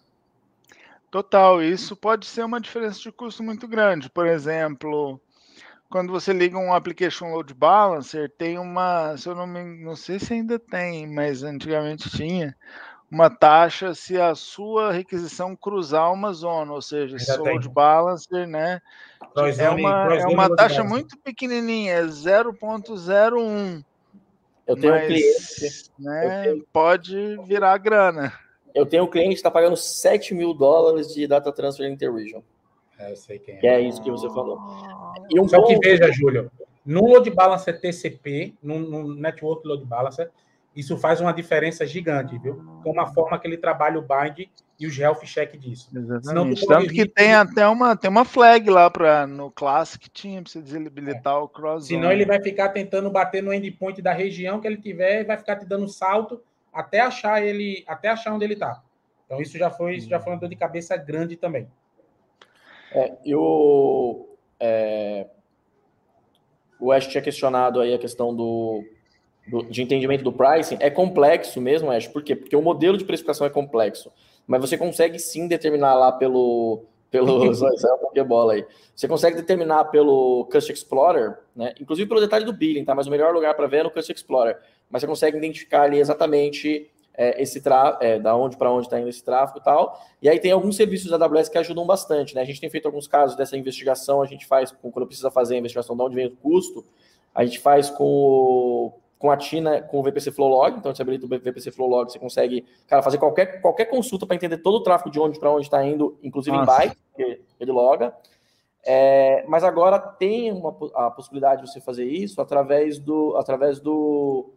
[1.10, 4.08] Total, isso pode ser uma diferença de custo muito grande.
[4.08, 5.20] Por exemplo,
[5.90, 10.20] quando você liga um application load balancer, tem uma, se eu não me, não sei
[10.20, 12.56] se ainda tem, mas antigamente tinha
[13.10, 18.46] uma taxa se a sua requisição cruzar uma zona, ou seja, se o load balancer,
[18.46, 18.80] né,
[19.58, 23.84] é uma, é uma taxa muito pequenininha, é 0.01.
[24.64, 26.66] Eu tenho mas, um cliente, né, tenho...
[26.72, 28.32] pode virar grana.
[28.74, 32.40] Eu tenho um cliente que está pagando 7 mil dólares de data transfer interregion.
[32.98, 33.58] É, eu sei quem é.
[33.58, 34.58] Que é isso que você falou.
[35.30, 36.50] E um Só que veja, Júlio,
[36.84, 40.30] no load balancer TCP, no, no network load balancer,
[40.74, 42.62] isso faz uma diferença gigante, viu?
[42.82, 44.48] Com a forma que ele trabalha o bind
[44.78, 45.88] e os health check disso.
[45.94, 46.66] Exatamente.
[46.66, 50.62] Tanto que tem até uma, tem uma flag lá para no Classic tinha para você
[50.62, 51.38] desabilitar é.
[51.38, 51.86] o cross.
[51.86, 55.36] Senão ele vai ficar tentando bater no endpoint da região que ele tiver e vai
[55.36, 56.40] ficar te dando salto
[56.72, 58.82] até achar ele, até achar onde ele está.
[59.26, 61.68] Então isso já foi, isso já foi uma dor de cabeça grande também.
[62.92, 65.26] É, eu, é,
[66.80, 68.84] o Ash tinha questionado aí a questão do,
[69.46, 70.78] do, de entendimento do pricing.
[70.80, 72.34] É complexo mesmo, Ash, por quê?
[72.34, 74.10] Porque o modelo de precificação é complexo,
[74.46, 77.44] mas você consegue sim determinar lá pelo pelo
[78.14, 78.66] é bola aí.
[78.94, 81.74] Você consegue determinar pelo Cust Explorer, né?
[81.80, 82.94] Inclusive pelo detalhe do billing, tá?
[82.94, 84.58] Mas o melhor lugar para ver é no Cust Explorer.
[84.90, 88.98] Mas você consegue identificar ali exatamente é, esse tráfego, é, da onde para onde está
[88.98, 90.00] indo esse tráfego e tal.
[90.22, 92.40] E aí tem alguns serviços da AWS que ajudam bastante, né?
[92.40, 95.58] A gente tem feito alguns casos dessa investigação, a gente faz quando precisa fazer a
[95.58, 96.84] investigação de onde vem o custo,
[97.34, 101.02] a gente faz com o, com a Tina, com o VPC Flow Log, então você
[101.02, 104.76] habilita o VPC Flow Log, você consegue, cara, fazer qualquer, qualquer consulta para entender todo
[104.76, 106.72] o tráfego de onde para onde está indo, inclusive Nossa.
[106.72, 108.14] em byte, porque ele loga.
[108.82, 114.54] É, mas agora tem uma, a possibilidade de você fazer isso através do, através do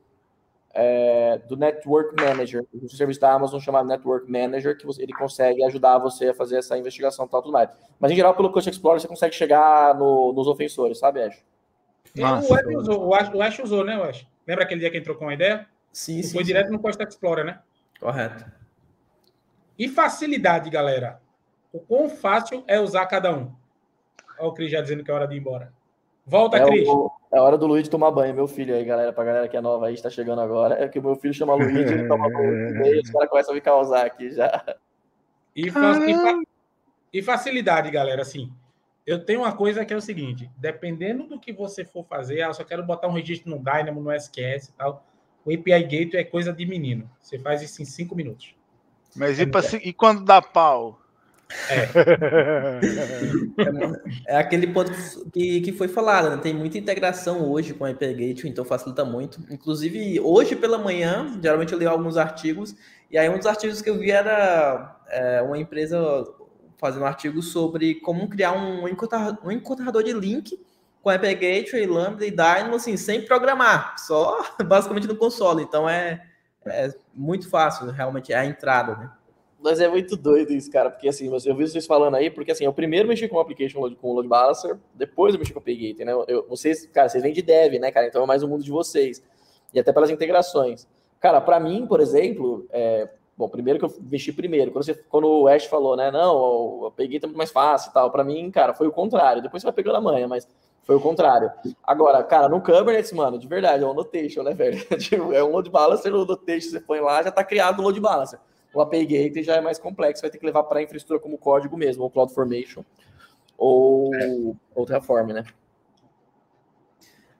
[0.73, 5.63] é, do Network Manager, o serviço da Amazon chamado Network Manager, que você, ele consegue
[5.63, 7.69] ajudar você a fazer essa investigação e tal, tudo mais.
[7.99, 11.43] Mas, em geral, pelo Cust Explorer, você consegue chegar no, nos ofensores, sabe, Ash?
[12.15, 12.51] Nossa.
[12.51, 14.27] O, Ash usou, o, Ash, o Ash usou, né, Ash?
[14.47, 15.67] Lembra aquele dia que entrou com a ideia?
[15.91, 16.33] Sim, sim.
[16.33, 16.47] Foi sim.
[16.47, 17.59] direto no Cust Explorer, né?
[17.99, 18.45] Correto.
[19.77, 21.21] E facilidade, galera.
[21.71, 23.51] O quão fácil é usar cada um?
[24.39, 25.71] Olha o Cris já dizendo que é hora de ir embora.
[26.25, 26.87] Volta, é Cris.
[26.87, 29.11] O, é hora do Luiz tomar banho, meu filho aí, galera.
[29.11, 30.81] Pra galera que é nova aí, está chegando agora.
[30.83, 33.55] É que o meu filho chama Luiz, ele toma banho e os caras começam a
[33.55, 34.63] me causar aqui já.
[35.55, 36.41] E, fa e, fa
[37.11, 38.51] e, facilidade, galera, assim.
[39.05, 42.47] Eu tenho uma coisa que é o seguinte: dependendo do que você for fazer, ah,
[42.47, 45.05] eu só quero botar um registro no Dynamo, no SQS e tal.
[45.45, 47.09] O API Gateway é coisa de menino.
[47.19, 48.55] Você faz isso em cinco minutos.
[49.15, 50.99] Mas e, pra, e quando dá pau?
[51.69, 51.87] É.
[54.33, 54.91] é aquele ponto
[55.31, 56.37] que, que foi falado, né?
[56.37, 59.39] Tem muita integração hoje com a API Gateway, então facilita muito.
[59.49, 62.75] Inclusive, hoje pela manhã, geralmente eu leio alguns artigos,
[63.09, 65.99] e aí um dos artigos que eu vi era é, uma empresa
[66.77, 70.59] fazendo um artigo sobre como criar um um encontrador de link
[71.01, 75.61] com a API Gateway, Lambda e Dynamo, assim, sem programar, só basicamente no console.
[75.61, 76.25] Então é,
[76.65, 79.11] é muito fácil, realmente, é a entrada, né?
[79.63, 82.65] Mas é muito doido isso, cara, porque assim, eu vi vocês falando aí, porque assim,
[82.65, 85.63] eu primeiro mexi com o application com o load balancer, depois eu mexi com o
[85.63, 86.11] Paygater, né?
[86.27, 88.05] Eu, vocês, cara, vocês vêm de dev, né, cara?
[88.05, 89.23] Então é mais o mundo de vocês.
[89.73, 90.85] E até pelas integrações.
[91.17, 93.07] Cara, para mim, por exemplo, é,
[93.37, 96.91] bom, primeiro que eu mexi primeiro, quando, você, quando o Ash falou, né, não, o
[96.91, 99.41] Paygater é muito mais fácil e tal, para mim, cara, foi o contrário.
[99.41, 100.45] Depois você vai pegando a manha, mas
[100.83, 101.49] foi o contrário.
[101.81, 104.77] Agora, cara, no Kubernetes, mano, de verdade, é um notation, né, velho?
[104.99, 107.97] Tipo, é um load balancer, o notation você põe lá, já tá criado o load
[108.01, 108.37] balancer
[108.73, 111.37] o API Gateway já é mais complexo, vai ter que levar para a infraestrutura como
[111.37, 112.83] código mesmo, ou CloudFormation,
[113.57, 114.27] ou, é.
[114.73, 115.45] ou Terraform, né?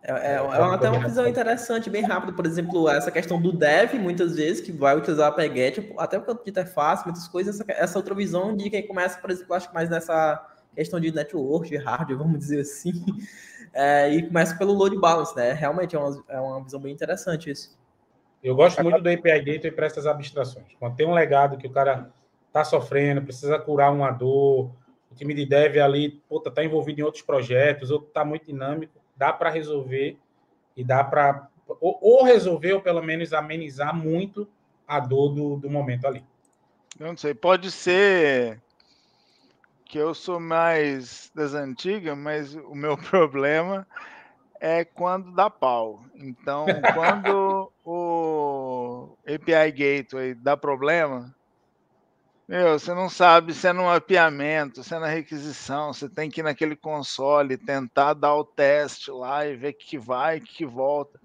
[0.06, 2.34] É, é, é uma, até uma visão interessante, bem rápido.
[2.34, 6.28] Por exemplo, essa questão do dev, muitas vezes, que vai utilizar a API até por
[6.28, 9.70] conta de interface, muitas coisas, essa, essa outra visão de quem começa, por exemplo, acho
[9.70, 12.92] que mais nessa questão de network, de hardware, vamos dizer assim,
[13.74, 15.54] é, e começa pelo load balance, né?
[15.54, 17.78] Realmente é uma, é uma visão bem interessante isso.
[18.44, 20.68] Eu gosto muito do API Gateway para essas abstrações.
[20.78, 22.12] Quando tem um legado que o cara
[22.48, 24.72] está sofrendo, precisa curar uma dor,
[25.10, 29.32] o time de dev ali está envolvido em outros projetos, ou está muito dinâmico, dá
[29.32, 30.18] para resolver
[30.76, 31.48] e dá para
[31.80, 34.48] ou, ou, resolver ou pelo menos amenizar muito
[34.86, 36.24] a dor do, do momento ali.
[37.00, 38.62] Eu não sei, pode ser
[39.86, 43.88] que eu sou mais das antigas, mas o meu problema
[44.60, 46.04] é quando dá pau.
[46.16, 47.92] Então, quando o
[49.26, 51.34] API Gateway dá problema,
[52.48, 56.42] meu, você não sabe se é no mapeamento, se é na requisição, você tem que
[56.42, 60.66] ir naquele console, tentar dar o teste lá e ver o que vai, o que
[60.66, 61.20] volta.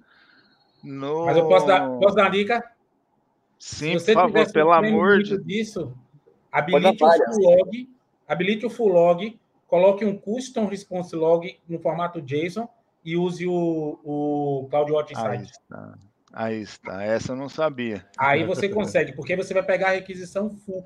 [0.83, 1.27] No...
[1.27, 2.65] Mas eu posso dar, posso dar uma dica?
[3.59, 5.93] Sim, por favor, pelo amor de disso,
[6.53, 7.89] habilite o full log,
[8.29, 12.69] habilite o full log, coloque um custom response log no formato JSON
[13.05, 15.29] e use o, o CloudWatch Insight.
[15.29, 15.99] Aí está.
[16.33, 17.03] Aí está.
[17.03, 18.05] Essa eu não sabia.
[18.19, 20.85] Aí você consegue, porque você vai pegar a requisição full.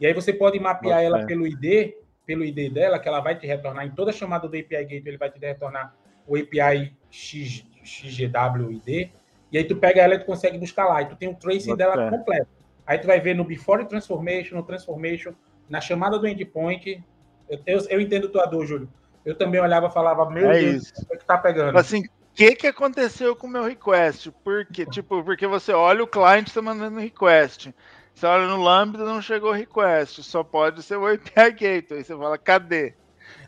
[0.00, 1.26] E aí você pode mapear Nossa, ela é.
[1.26, 1.94] pelo ID,
[2.26, 5.18] pelo ID dela, que ela vai te retornar em toda chamada do API Gateway, ele
[5.18, 5.94] vai te retornar
[6.26, 9.12] o API X, XGWID
[9.54, 11.00] e aí tu pega ela e tu consegue buscar lá.
[11.00, 12.48] E tu tem o tracing dela completo.
[12.84, 15.32] Aí tu vai ver no before transformation, no transformation,
[15.70, 17.00] na chamada do endpoint.
[17.48, 18.88] Eu, eu, eu entendo tua dor, Júlio.
[19.24, 21.78] Eu também olhava e falava, meu é Deus, o que tá pegando?
[21.78, 24.30] Assim, o que, que aconteceu com o meu request?
[24.42, 24.84] Por quê?
[24.84, 27.72] Tipo, porque você olha o cliente está mandando request.
[28.14, 30.22] Você olha no Lambda, não chegou request.
[30.22, 32.04] Só pode ser o API Gateway.
[32.04, 32.94] Você fala, cadê?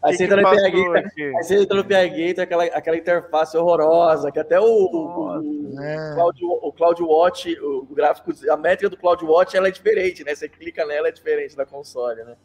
[0.03, 3.57] Aí você, entra no PI Gate, aí você entra no PI Gate, aquela, aquela interface
[3.57, 6.14] horrorosa, que até o, Nossa, o, é.
[6.14, 10.34] Cloud, o CloudWatch, o gráfico, a métrica do CloudWatch ela é diferente, né?
[10.34, 12.37] Você clica nela, é diferente da console, né?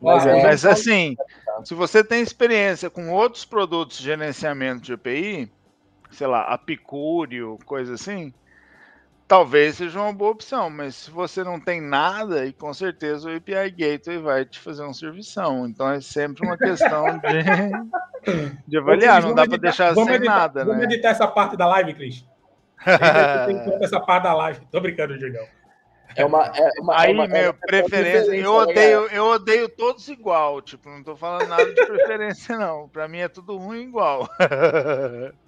[0.00, 1.16] Mas, é, mas assim,
[1.64, 5.50] se você tem experiência com outros produtos de gerenciamento de API,
[6.10, 8.32] sei lá, Apicúrio, coisa assim,
[9.28, 13.36] talvez seja uma boa opção, mas se você não tem nada, e com certeza o
[13.36, 15.66] API Gateway vai te fazer um servição.
[15.66, 17.04] Então é sempre uma questão
[18.24, 20.64] de, de avaliar, não dá para deixar sem editar, nada.
[20.64, 20.84] Vamos né?
[20.84, 22.24] editar essa parte da live, Cris.
[23.46, 24.60] Tem que essa parte da live.
[24.72, 25.44] Tô brincando, Julião.
[26.16, 28.34] É uma, é uma, Aí, é uma, meu, é preferência.
[28.34, 30.62] Eu odeio, eu odeio todos igual.
[30.62, 32.88] Tipo, não tô falando nada de preferência, não.
[32.88, 34.28] Para mim é tudo ruim igual.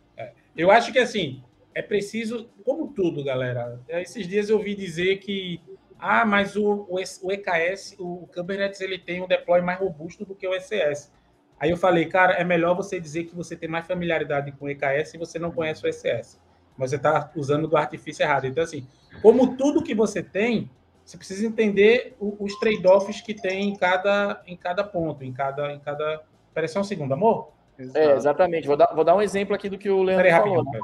[0.57, 1.43] É, eu acho que assim,
[1.75, 3.81] é preciso, como tudo, galera.
[3.89, 5.61] Esses dias eu ouvi dizer que,
[5.99, 6.99] ah, mas o, o,
[7.33, 11.13] EKS, o Kubernetes, ele tem um deploy mais robusto do que o ECS.
[11.59, 14.69] Aí eu falei, cara, é melhor você dizer que você tem mais familiaridade com o
[14.71, 16.41] EKS e você não conhece o ECS.
[16.77, 18.47] Mas você está usando do artifício errado.
[18.47, 18.87] Então, assim,
[19.21, 20.71] como tudo que você tem,
[21.05, 25.73] você precisa entender os trade-offs que tem em cada, em cada ponto, em cada.
[25.73, 26.23] Em cada...
[26.49, 27.53] Espera só um segundo, amor?
[27.95, 28.67] É, exatamente.
[28.67, 30.63] Vou dar, vou dar um exemplo aqui do que o Leandro falou.
[30.63, 30.83] Rapidinho,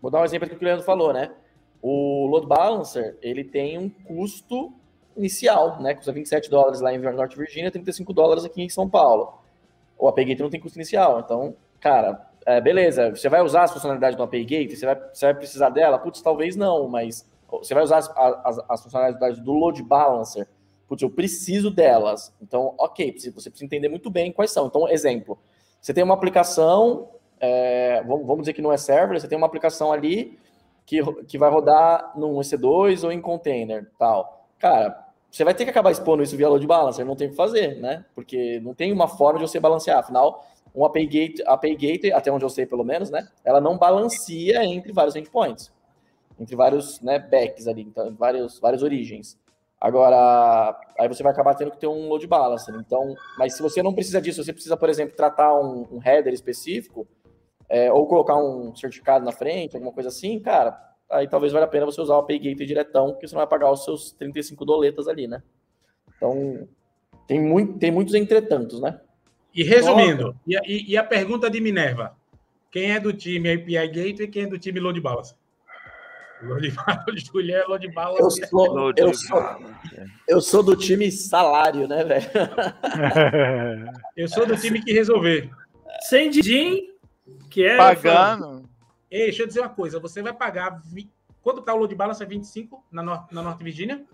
[0.00, 1.30] Vou dar um exemplo do que o Leandro falou, né?
[1.80, 4.72] O load balancer, ele tem um custo
[5.16, 5.94] inicial, né?
[5.94, 9.38] Custa 27 dólares lá em Norte Virginia, 35 dólares aqui em São Paulo.
[9.96, 11.20] O API Gateway não tem custo inicial.
[11.20, 14.76] Então, cara, é, beleza, você vai usar as funcionalidades do API Gateway?
[14.76, 15.98] Você vai, você vai precisar dela?
[15.98, 20.48] Putz, talvez não, mas você vai usar as, as, as funcionalidades do load balancer?
[20.88, 22.34] Putz, eu preciso delas.
[22.40, 24.66] Então, ok, você precisa entender muito bem quais são.
[24.66, 25.38] Então, exemplo,
[25.82, 27.10] você tem uma aplicação
[27.42, 30.38] é, vamos dizer que não é server, você tem uma aplicação ali
[30.86, 34.46] que, que vai rodar num EC2 ou em container, tal.
[34.60, 37.36] Cara, você vai ter que acabar expondo isso via load balancer, não tem o que
[37.36, 38.04] fazer, né?
[38.14, 39.98] Porque não tem uma forma de você balancear.
[39.98, 43.26] Afinal, um API Gateway, API Gateway, até onde eu sei pelo menos, né?
[43.44, 45.72] Ela não balanceia entre vários endpoints,
[46.38, 49.36] entre vários né, backs ali, então, vários, várias origens.
[49.82, 52.72] Agora, aí você vai acabar tendo que ter um load balancer.
[52.76, 56.32] Então, mas se você não precisa disso, você precisa, por exemplo, tratar um, um header
[56.32, 57.04] específico,
[57.68, 60.78] é, ou colocar um certificado na frente, alguma coisa assim, cara,
[61.10, 63.48] aí talvez valha a pena você usar o API Gateway diretão, porque você não vai
[63.48, 65.42] pagar os seus 35 doletas ali, né?
[66.16, 66.68] Então,
[67.26, 69.00] tem, muito, tem muitos entretantos, né?
[69.52, 72.16] E resumindo, e a, e a, pergunta de Minerva?
[72.70, 75.34] Quem é do time API Gateway e quem é do time Load Balance?
[77.14, 77.78] Juliano.
[78.18, 79.42] Eu sou, eu, sou,
[80.28, 82.26] eu sou do time salário, né, velho?
[84.16, 85.50] eu sou do time que resolver.
[86.08, 86.88] Sem din,
[87.48, 87.76] que é.
[87.76, 88.68] Pagando.
[89.10, 90.00] Ei, deixa eu dizer uma coisa.
[90.00, 90.80] Você vai pagar.
[90.84, 91.10] Vi...
[91.42, 92.22] Quanto tá o load balance?
[92.22, 94.04] É 25 na, Nor na Norte Virgínia?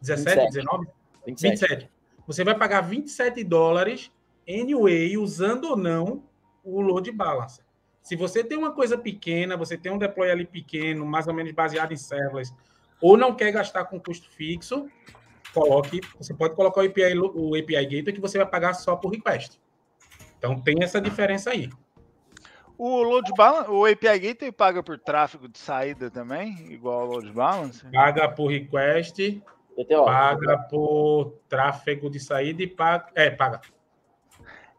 [0.00, 0.52] 17, 27.
[0.54, 0.86] 19?
[1.26, 1.60] 27.
[1.60, 1.90] 27.
[2.26, 4.10] Você vai pagar 27 dólares
[4.48, 6.22] anyway, usando ou não
[6.62, 7.60] o load balance.
[8.08, 11.52] Se você tem uma coisa pequena, você tem um deploy ali pequeno, mais ou menos
[11.52, 12.54] baseado em serverless,
[13.02, 14.88] ou não quer gastar com custo fixo,
[15.52, 19.10] coloque, você pode colocar o API, o API Gateway que você vai pagar só por
[19.10, 19.60] request.
[20.38, 21.68] Então tem essa diferença aí.
[22.78, 27.30] O load balance, o API Gateway paga por tráfego de saída também, igual ao load
[27.30, 27.84] balance?
[27.92, 29.42] Paga por request,
[30.06, 33.60] paga por tráfego de saída e paga, é, paga.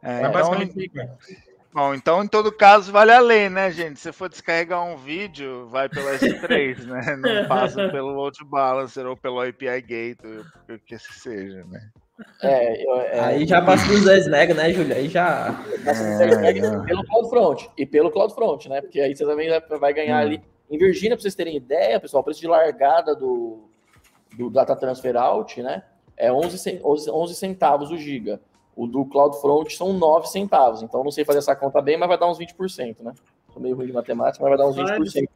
[0.01, 1.15] É, é basicamente então,
[1.71, 3.99] Bom, então em todo caso vale a lei, né, gente?
[3.99, 7.15] Se for descarregar um vídeo, vai pelo S3, né?
[7.15, 10.39] Não passa pelo load balancer ou pelo API Gateway,
[10.69, 11.89] o que seja, né?
[12.41, 13.19] É, eu, é...
[13.19, 14.95] Aí já passa dos 10 mega, né, Júlio?
[14.95, 15.63] Aí já.
[15.85, 16.53] É,
[16.85, 17.69] pelo CloudFront.
[17.77, 18.81] E pelo CloudFront, né?
[18.81, 19.49] Porque aí você também
[19.79, 20.21] vai ganhar hum.
[20.21, 20.41] ali.
[20.69, 23.69] Em Virgínia, para vocês terem ideia, pessoal, o preço de largada do,
[24.37, 25.83] do Data Transfer Out, né?
[26.17, 28.41] É 11, 11 centavos o giga.
[28.79, 30.81] O do CloudFront são 9 centavos.
[30.81, 33.13] Então, não sei fazer essa conta bem, mas vai dar uns 20%, né?
[33.51, 35.27] Sou meio ruim de matemática, mas vai dar uns 20%.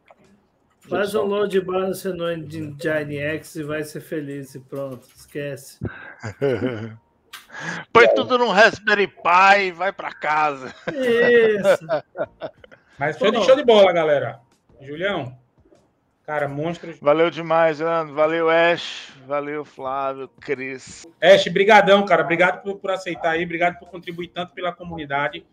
[0.80, 5.78] Faz um load balance no X e vai ser feliz e pronto, esquece.
[7.92, 10.74] Põe tudo num Raspberry Pi e vai para casa.
[10.88, 11.86] Isso.
[12.98, 14.40] Mas show de, show de bola, galera.
[14.80, 15.38] Julião,
[16.26, 17.00] cara, monstros.
[17.00, 18.14] Valeu demais, Leandro.
[18.14, 19.12] Valeu, Ash.
[19.26, 21.06] Valeu, Flávio, Cris.
[21.22, 22.24] Ash, brigadão, cara.
[22.24, 23.44] Obrigado por, por aceitar aí.
[23.44, 25.46] Obrigado por contribuir tanto pela comunidade.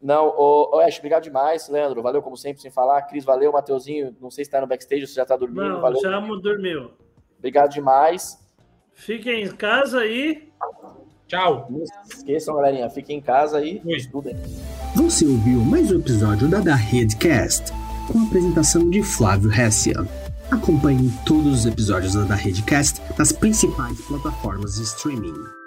[0.00, 2.02] Não, ô, ô Ash, obrigado demais, Leandro.
[2.02, 3.02] Valeu, como sempre, sem falar.
[3.02, 3.52] Cris, valeu.
[3.52, 5.68] Mateuzinho, não sei se tá no backstage ou se já tá dormindo.
[5.68, 6.00] Não, valeu.
[6.00, 6.92] já dormiu.
[7.38, 8.38] Obrigado demais.
[8.94, 10.48] Fiquem em casa aí.
[11.26, 11.66] Tchau.
[11.68, 12.88] Não esqueçam, galerinha.
[12.90, 14.36] Fiquem em casa e estudem.
[14.96, 17.72] Você ouviu mais um episódio da Da Redcast,
[18.08, 20.06] com a apresentação de Flávio Hessia.
[20.50, 25.57] Acompanhe todos os episódios Da Redcast nas principais plataformas de streaming.